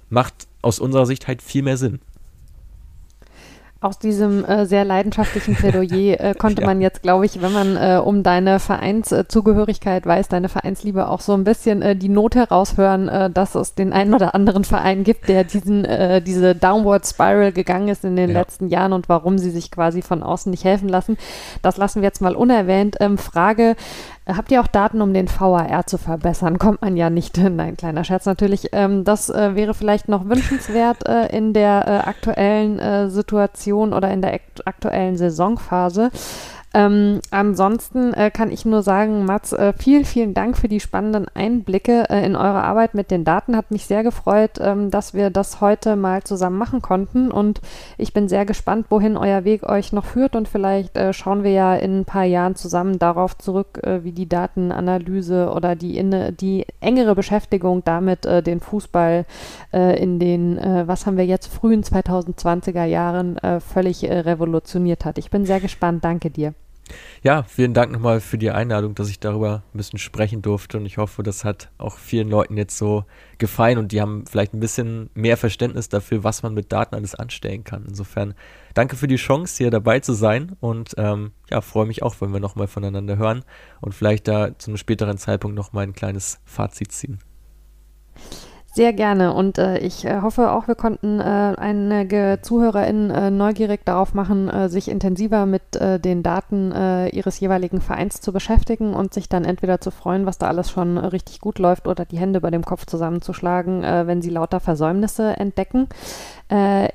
[0.10, 2.00] Macht aus unserer Sicht halt viel mehr Sinn
[3.84, 6.68] aus diesem äh, sehr leidenschaftlichen Plädoyer äh, konnte ja.
[6.68, 11.34] man jetzt, glaube ich, wenn man äh, um deine Vereinszugehörigkeit weiß, deine Vereinsliebe auch so
[11.34, 15.28] ein bisschen äh, die Not heraushören, äh, dass es den einen oder anderen Verein gibt,
[15.28, 18.40] der diesen, äh, diese Downward Spiral gegangen ist in den ja.
[18.40, 21.18] letzten Jahren und warum sie sich quasi von außen nicht helfen lassen.
[21.62, 22.98] Das lassen wir jetzt mal unerwähnt.
[23.00, 23.76] Ähm, Frage,
[24.26, 26.58] Habt ihr auch Daten, um den VAR zu verbessern?
[26.60, 27.38] Kommt man ja nicht.
[27.38, 28.70] Nein, kleiner Scherz natürlich.
[28.72, 34.12] Ähm, das äh, wäre vielleicht noch wünschenswert äh, in der äh, aktuellen äh, Situation oder
[34.12, 36.12] in der aktuellen Saisonphase.
[36.76, 41.28] Ähm, ansonsten äh, kann ich nur sagen, Mats, äh, vielen, vielen Dank für die spannenden
[41.36, 43.56] Einblicke äh, in eure Arbeit mit den Daten.
[43.56, 47.30] Hat mich sehr gefreut, ähm, dass wir das heute mal zusammen machen konnten.
[47.30, 47.62] Und
[48.00, 50.36] ich bin sehr gespannt, wohin euer Weg euch noch führt.
[50.36, 54.12] Und vielleicht äh, schauen wir ja in ein paar Jahren zusammen darauf zurück, äh, wie
[54.12, 59.26] die Datenanalyse oder die, in, die engere Beschäftigung damit äh, den Fußball
[59.72, 60.58] in den,
[60.88, 65.18] was haben wir jetzt, frühen 2020er Jahren völlig revolutioniert hat.
[65.18, 66.04] Ich bin sehr gespannt.
[66.04, 66.54] Danke dir.
[67.24, 70.86] Ja, vielen Dank nochmal für die Einladung, dass ich darüber ein bisschen sprechen durfte und
[70.86, 73.06] ich hoffe, das hat auch vielen Leuten jetzt so
[73.38, 77.16] gefallen und die haben vielleicht ein bisschen mehr Verständnis dafür, was man mit Daten alles
[77.16, 77.86] anstellen kann.
[77.88, 78.34] Insofern
[78.74, 82.34] danke für die Chance, hier dabei zu sein und ähm, ja, freue mich auch, wenn
[82.34, 83.44] wir nochmal voneinander hören
[83.80, 87.20] und vielleicht da zu einem späteren Zeitpunkt nochmal ein kleines Fazit ziehen.
[88.76, 93.86] Sehr gerne und äh, ich äh, hoffe auch, wir konnten äh, einige ZuhörerInnen äh, neugierig
[93.86, 99.14] darauf machen, äh, sich intensiver mit äh, den Daten ihres jeweiligen Vereins zu beschäftigen und
[99.14, 102.40] sich dann entweder zu freuen, was da alles schon richtig gut läuft oder die Hände
[102.40, 105.88] über dem Kopf zusammenzuschlagen, wenn sie lauter Versäumnisse entdecken.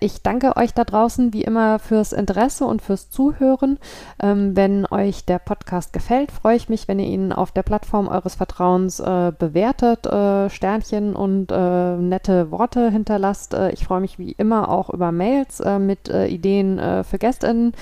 [0.01, 3.79] Ich danke euch da draußen wie immer fürs Interesse und fürs Zuhören.
[4.23, 8.09] Ähm, wenn euch der Podcast gefällt, freue ich mich, wenn ihr ihn auf der Plattform
[8.09, 10.07] eures Vertrauens bewertet,
[10.53, 13.55] Sternchen und äh, nette Worte hinterlasst.
[13.55, 17.75] Äh, ich freue mich wie immer auch über Mails äh, mit Ideen für GästInnen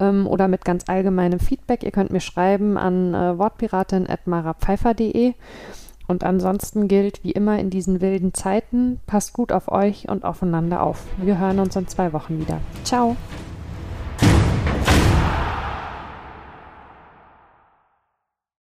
[0.00, 1.82] ähm, oder mit ganz allgemeinem Feedback.
[1.82, 5.34] Ihr könnt mir schreiben an wortpiratin.marapfeifer.de.
[6.06, 10.82] Und ansonsten gilt wie immer in diesen wilden Zeiten, passt gut auf euch und aufeinander
[10.82, 11.06] auf.
[11.16, 12.60] Wir hören uns in zwei Wochen wieder.
[12.84, 13.16] Ciao!